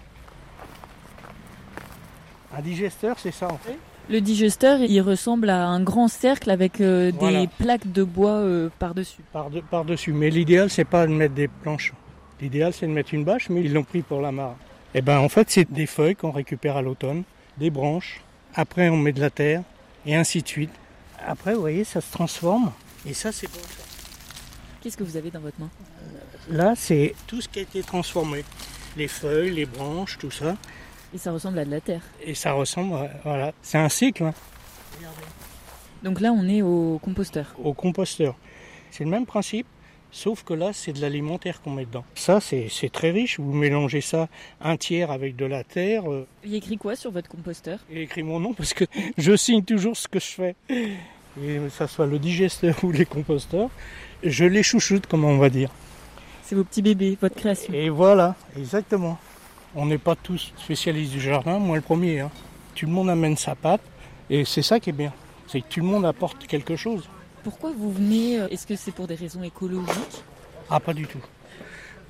Un 2.55 2.61
digesteur, 2.61 3.17
c'est 3.19 3.31
ça 3.33 3.47
en 3.51 3.57
fait? 3.57 3.77
Le 4.09 4.21
digesteur, 4.21 4.79
il 4.79 5.01
ressemble 5.01 5.49
à 5.49 5.67
un 5.67 5.83
grand 5.83 6.07
cercle 6.07 6.49
avec 6.49 6.79
euh, 6.79 7.11
des 7.11 7.17
Voilà. 7.17 7.45
plaques 7.59 7.91
de 7.91 8.03
bois 8.05 8.37
euh, 8.37 8.69
par-dessus. 8.79 9.21
Par 9.33 9.49
de- 9.49 9.59
par-dessus. 9.59 10.13
Mais 10.13 10.29
l'idéal, 10.29 10.69
c'est 10.69 10.85
pas 10.85 11.05
de 11.05 11.11
mettre 11.11 11.33
des 11.33 11.49
planches. 11.49 11.93
L'idéal, 12.39 12.71
c'est 12.71 12.87
de 12.87 12.91
mettre 12.93 13.13
une 13.13 13.25
bâche, 13.25 13.49
mais 13.49 13.61
ils 13.61 13.73
l'ont 13.73 13.83
pris 13.83 14.01
pour 14.03 14.21
la 14.21 14.31
mare. 14.31 14.55
Et 14.95 15.01
ben, 15.01 15.19
en 15.19 15.27
fait, 15.27 15.49
c'est 15.51 15.69
des 15.69 15.85
feuilles 15.87 16.15
qu'on 16.15 16.31
récupère 16.31 16.77
à 16.77 16.81
l'automne, 16.81 17.23
des 17.57 17.69
branches. 17.69 18.21
Après, 18.59 18.89
on 18.89 18.97
met 18.97 19.11
de 19.13 19.21
la 19.21 19.29
terre, 19.29 19.61
et 20.05 20.15
ainsi 20.15 20.41
de 20.41 20.47
suite. 20.47 20.71
Après, 21.25 21.53
vous 21.53 21.61
voyez, 21.61 21.83
ça 21.83 22.01
se 22.01 22.11
transforme. 22.11 22.71
Et 23.05 23.13
ça, 23.13 23.31
c'est 23.31 23.47
bon. 23.47 23.59
Qu'est-ce 24.81 24.97
que 24.97 25.03
vous 25.03 25.15
avez 25.15 25.29
dans 25.29 25.39
votre 25.39 25.59
main? 25.59 25.69
Là, 26.49 26.73
c'est 26.75 27.13
tout 27.27 27.39
ce 27.39 27.47
qui 27.47 27.59
a 27.59 27.61
été 27.61 27.83
transformé. 27.83 28.43
Les 28.97 29.07
feuilles, 29.07 29.51
les 29.51 29.65
branches, 29.67 30.17
tout 30.17 30.31
ça. 30.31 30.55
Et 31.13 31.19
ça 31.19 31.31
ressemble 31.31 31.59
à 31.59 31.65
de 31.65 31.69
la 31.71 31.81
terre. 31.81 32.01
Et 32.23 32.33
ça 32.33 32.53
ressemble, 32.53 32.95
à- 32.95 33.11
voilà. 33.23 33.53
C'est 33.61 33.77
un 33.77 33.89
cycle, 33.89 34.23
hein, 34.23 34.33
Donc 36.03 36.19
là, 36.19 36.31
on 36.31 36.47
est 36.47 36.61
au 36.63 36.99
composteur. 37.03 37.53
au 37.63 37.73
composteur. 37.73 38.35
C'est 38.89 39.03
le 39.03 39.09
même 39.11 39.25
principe, 39.27 39.67
sauf 40.11 40.43
que 40.43 40.53
là, 40.53 40.71
c'est 40.73 40.93
de 40.93 41.01
l'alimentaire 41.01 41.61
qu'on 41.61 41.71
met 41.71 41.85
dedans. 41.85 42.03
Ça, 42.15 42.39
c'est 42.41 42.69
très 42.91 43.11
riche. 43.11 43.39
Vous 43.39 43.53
mélangez 43.53 44.01
ça 44.01 44.27
un 44.61 44.77
tiers 44.77 45.11
avec 45.11 45.35
de 45.35 45.45
la 45.45 45.63
terre. 45.63 46.09
euh, 46.11 46.25
Il 46.43 46.55
écrit 46.55 46.77
quoi 46.77 46.95
sur 46.95 47.11
votre 47.11 47.29
composteur? 47.29 47.79
Et 47.91 48.03
écrit 48.03 48.23
mon 48.23 48.39
nom 48.39 48.53
parce 48.53 48.73
que 48.73 48.85
je 49.17 49.35
signe 49.35 49.63
toujours 49.63 49.95
ce 49.97 50.07
que 50.07 50.19
je 50.19 50.25
fais. 50.25 50.55
Et 50.69 51.57
que 51.57 51.69
ça 51.69 51.87
soit 51.87 52.07
le 52.07 52.17
digesteur 52.19 52.75
ou 52.83 52.91
les 52.91 53.05
composteurs, 53.05 53.69
je 54.23 54.45
les 54.45 54.63
chouchoute, 54.63 55.05
comme 55.07 55.23
on 55.25 55.37
va 55.37 55.49
dire. 55.49 55.69
C'est 56.43 56.55
vos 56.55 56.63
petits 56.63 56.81
bébés, 56.81 57.17
votre 57.21 57.35
création. 57.35 57.73
Et 57.73 57.89
voilà, 57.89 58.35
exactement. 58.57 59.17
On 59.75 59.85
n'est 59.85 59.97
pas 59.97 60.15
tous 60.15 60.53
spécialistes 60.57 61.11
du 61.11 61.19
jardin, 61.21 61.59
moi 61.59 61.75
le 61.75 61.81
premier. 61.81 62.21
hein. 62.21 62.31
Tout 62.73 62.85
le 62.85 62.91
monde 62.91 63.09
amène 63.09 63.35
sa 63.37 63.53
pâte 63.53 63.81
et 64.29 64.45
c'est 64.45 64.61
ça 64.61 64.79
qui 64.79 64.89
est 64.91 64.93
bien. 64.93 65.11
C'est 65.47 65.61
que 65.61 65.67
tout 65.67 65.79
le 65.81 65.85
monde 65.85 66.05
apporte 66.05 66.47
quelque 66.47 66.75
chose. 66.75 67.07
Pourquoi 67.47 67.71
vous 67.71 67.93
venez 67.93 68.41
euh, 68.41 68.49
Est-ce 68.49 68.67
que 68.67 68.75
c'est 68.75 68.91
pour 68.91 69.07
des 69.07 69.15
raisons 69.15 69.41
écologiques? 69.41 70.21
Ah, 70.69 70.81
pas 70.81 70.93
du 70.93 71.07
tout. 71.07 71.21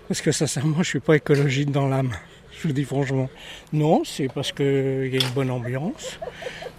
Parce 0.07 0.19
que 0.19 0.31
sincèrement, 0.31 0.77
je 0.79 0.89
suis 0.89 0.99
pas 0.99 1.15
écologique 1.15 1.69
dans 1.69 1.87
l'âme. 1.87 2.11
Je 2.57 2.67
vous 2.67 2.73
dis 2.73 2.83
franchement. 2.83 3.29
Non, 3.71 4.01
c'est 4.03 4.29
parce 4.33 4.51
qu'il 4.51 4.65
y 4.65 5.15
a 5.15 5.23
une 5.23 5.33
bonne 5.35 5.51
ambiance. 5.51 6.17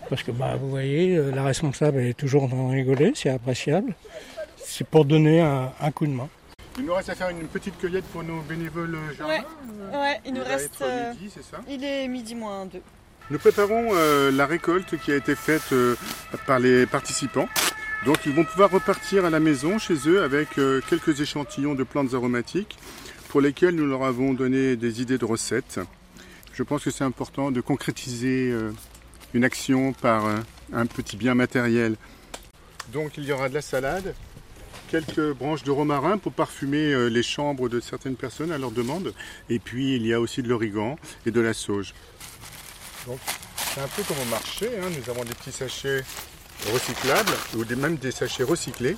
Parce 0.09 0.25
que, 0.25 0.33
bah, 0.33 0.57
vous 0.57 0.71
voyez, 0.71 1.17
euh, 1.17 1.31
la 1.31 1.45
responsable 1.45 2.01
est 2.01 2.15
toujours 2.15 2.49
dans 2.49 2.71
rigoler, 2.71 3.13
c'est 3.15 3.31
appréciable. 3.31 3.95
C'est 4.57 4.89
pour 4.89 5.05
donner 5.05 5.41
un, 5.41 5.71
un 5.81 5.91
coup 5.93 6.07
de 6.09 6.13
main. 6.13 6.29
Il 6.79 6.85
nous 6.85 6.95
reste 6.95 7.11
à 7.11 7.15
faire 7.15 7.29
une 7.29 7.47
petite 7.47 7.79
cueillette 7.79 8.07
pour 8.07 8.25
nos 8.25 8.41
bénévoles 8.41 8.99
jardins. 9.17 9.35
Ouais, 9.35 9.97
ouais, 9.97 10.21
il 10.27 10.35
nous 10.35 10.43
reste. 10.43 10.75
être 10.75 10.83
euh, 10.83 11.13
midi, 11.13 11.31
c'est 11.33 11.45
ça? 11.45 11.59
il 11.69 11.85
est 11.85 12.09
midi 12.09 12.35
moins 12.35 12.67
2. 12.67 12.83
Nous 13.31 13.39
préparons 13.39 13.91
euh, 13.93 14.33
la 14.33 14.47
récolte 14.47 14.97
qui 14.99 15.13
a 15.13 15.17
été 15.17 15.37
faite 15.37 15.73
euh, 15.73 15.95
par 16.45 16.59
les 16.59 16.87
participants. 16.87 17.49
Donc 18.07 18.19
ils 18.27 18.33
vont 18.33 18.45
pouvoir 18.45 18.71
repartir 18.71 19.25
à 19.25 19.31
la 19.31 19.41
maison 19.41 19.79
chez 19.79 19.97
eux 20.07 20.23
avec 20.23 20.59
euh, 20.59 20.81
quelques 20.89 21.21
échantillons 21.21 21.75
de 21.75 21.83
plantes 21.83 22.15
aromatiques 22.15 22.77
pour 23.29 23.41
lesquelles 23.41 23.75
nous 23.75 23.87
leur 23.87 24.05
avons 24.05 24.35
donné 24.35 24.77
des 24.77 25.03
idées 25.03 25.19
de 25.19 25.25
recettes. 25.25 25.81
Je 26.55 26.63
pense 26.63 26.85
que 26.85 26.91
c'est 26.91 27.05
important 27.05 27.51
de 27.51 27.61
concrétiser 27.61 28.51
euh, 28.53 28.71
une 29.35 29.45
action 29.45 29.93
par 29.93 30.27
euh, 30.27 30.37
un 30.73 30.87
petit 30.87 31.17
bien 31.17 31.35
matériel. 31.35 31.97
Donc 32.93 33.19
il 33.19 33.25
y 33.25 33.33
aura 33.33 33.49
de 33.49 33.55
la 33.55 33.63
salade, 33.63 34.15
quelques 34.89 35.33
branches 35.33 35.65
de 35.65 35.73
romarin 35.73 36.19
pour 36.19 36.33
parfumer 36.33 37.11
les 37.11 37.23
chambres 37.23 37.69
de 37.69 37.81
certaines 37.81 38.17
personnes 38.17 38.53
à 38.53 38.59
leur 38.59 38.71
demande. 38.71 39.13
Et 39.51 39.59
puis 39.59 39.97
il 39.97 40.07
y 40.07 40.15
a 40.15 40.21
aussi 40.21 40.43
de 40.43 40.49
l'origan 40.49 40.97
et 41.27 41.31
de 41.33 41.41
la 41.41 41.53
sauge. 41.53 41.95
Donc 43.07 43.19
c'est 43.57 43.81
un 43.81 43.89
peu 43.89 44.03
comme 44.05 44.19
au 44.23 44.31
marché, 44.31 44.71
hein. 44.79 44.89
nous 44.97 45.11
avons 45.11 45.25
des 45.25 45.35
petits 45.35 45.53
sachets 45.53 46.03
recyclables 46.73 47.33
ou 47.57 47.65
même 47.77 47.97
des 47.97 48.11
sachets 48.11 48.45
recyclés. 48.45 48.97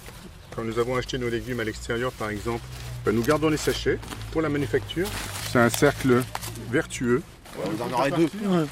Quand 0.54 0.64
nous 0.64 0.78
avons 0.78 0.96
acheté 0.96 1.18
nos 1.18 1.28
légumes 1.28 1.60
à 1.60 1.64
l'extérieur 1.64 2.12
par 2.12 2.30
exemple, 2.30 2.64
ben, 3.04 3.14
nous 3.14 3.22
gardons 3.22 3.48
les 3.48 3.56
sachets 3.56 3.98
pour 4.32 4.42
la 4.42 4.48
manufacture. 4.48 5.08
C'est 5.50 5.58
un 5.58 5.70
cercle 5.70 6.22
vertueux. 6.70 7.22
Vous 7.56 7.82
en 7.82 7.92
aurez 7.92 8.10
deux. 8.10 8.28
Tiens, 8.28 8.66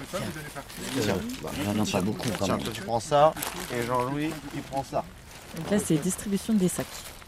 bah, 1.43 1.51
j'en 1.65 1.85
ai 1.85 1.91
pas 1.91 2.01
beaucoup 2.01 2.29
quand 2.39 2.49
même. 2.49 2.63
tu 2.73 2.83
prends 2.83 3.01
ça 3.01 3.35
et 3.73 3.85
Jean-Louis 3.87 4.31
il 4.55 4.63
prend 4.63 4.85
ça. 4.85 5.05
Donc 5.57 5.71
là, 5.71 5.79
c'est 5.79 5.97
distribution 5.97 6.55
des 6.55 6.69
sacs. 6.69 6.87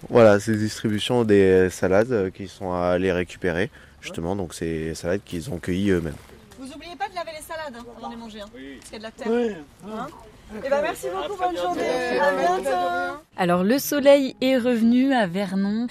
Voilà, 0.08 0.40
c'est 0.40 0.56
distribution 0.56 1.24
des 1.24 1.68
salades 1.70 2.12
euh, 2.12 2.30
qui 2.30 2.48
sont 2.48 2.72
allés 2.72 3.12
récupérer 3.12 3.70
justement, 4.00 4.34
donc 4.34 4.54
c'est 4.54 4.64
les 4.64 4.94
salades 4.94 5.20
qu'ils 5.24 5.50
ont 5.50 5.58
cueillies 5.58 5.90
eux-mêmes. 5.90 6.14
Vous 6.58 6.72
oubliez 6.72 6.96
pas 6.96 7.08
de 7.08 7.14
laver 7.14 7.32
les 7.36 7.42
salades 7.42 7.74
hein, 7.76 7.84
avant 7.98 8.08
de 8.08 8.14
les 8.14 8.20
manger, 8.20 8.40
hein, 8.40 8.48
parce 8.50 8.90
qu'il 8.90 8.92
y 8.92 8.94
a 8.94 8.98
de 8.98 9.02
la 9.02 9.10
terre. 9.10 9.30
Ouais. 9.30 9.56
Hein 9.86 10.06
Eh 10.52 10.68
ben, 10.68 10.82
merci 10.82 11.06
beaucoup, 11.08 11.38
bonne 11.38 11.56
journée. 11.56 12.18
À 12.20 12.32
bientôt. 12.32 13.20
Alors 13.36 13.62
le 13.62 13.78
soleil 13.78 14.34
est 14.40 14.58
revenu 14.58 15.12
à 15.12 15.26
Vernon. 15.26 15.86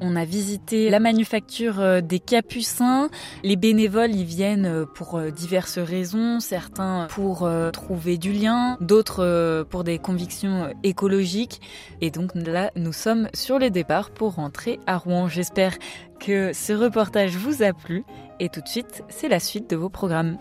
On 0.00 0.14
a 0.14 0.26
visité 0.26 0.90
la 0.90 1.00
manufacture 1.00 1.80
euh, 1.80 2.00
des 2.02 2.20
Capucins. 2.20 3.08
Les 3.42 3.56
bénévoles 3.56 4.14
y 4.14 4.24
viennent 4.24 4.66
euh, 4.66 4.84
pour 4.84 5.16
euh, 5.16 5.30
diverses 5.30 5.78
raisons, 5.78 6.38
certains 6.38 7.06
pour 7.08 7.48
trouver 7.72 8.18
du 8.18 8.32
lien, 8.32 8.76
d'autres 8.80 9.64
pour 9.70 9.84
des 9.84 9.98
convictions 9.98 10.72
écologiques. 10.82 11.60
Et 12.00 12.10
donc 12.10 12.34
là, 12.34 12.70
nous 12.76 12.92
sommes 12.92 13.28
sur 13.34 13.58
le 13.58 13.70
départ 13.70 14.10
pour 14.10 14.34
rentrer 14.34 14.78
à 14.86 14.98
Rouen. 14.98 15.28
J'espère 15.28 15.72
que 16.20 16.52
ce 16.52 16.72
reportage 16.72 17.36
vous 17.36 17.62
a 17.62 17.72
plu. 17.72 18.04
Et 18.38 18.48
tout 18.48 18.60
de 18.60 18.68
suite, 18.68 19.02
c'est 19.08 19.28
la 19.28 19.40
suite 19.40 19.70
de 19.70 19.76
vos 19.76 19.88
programmes. 19.88 20.36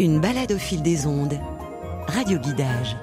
Une 0.00 0.18
balade 0.18 0.52
au 0.52 0.56
fil 0.56 0.80
des 0.80 1.06
ondes. 1.06 1.38
Radio 2.06 2.38
Guidage. 2.38 2.96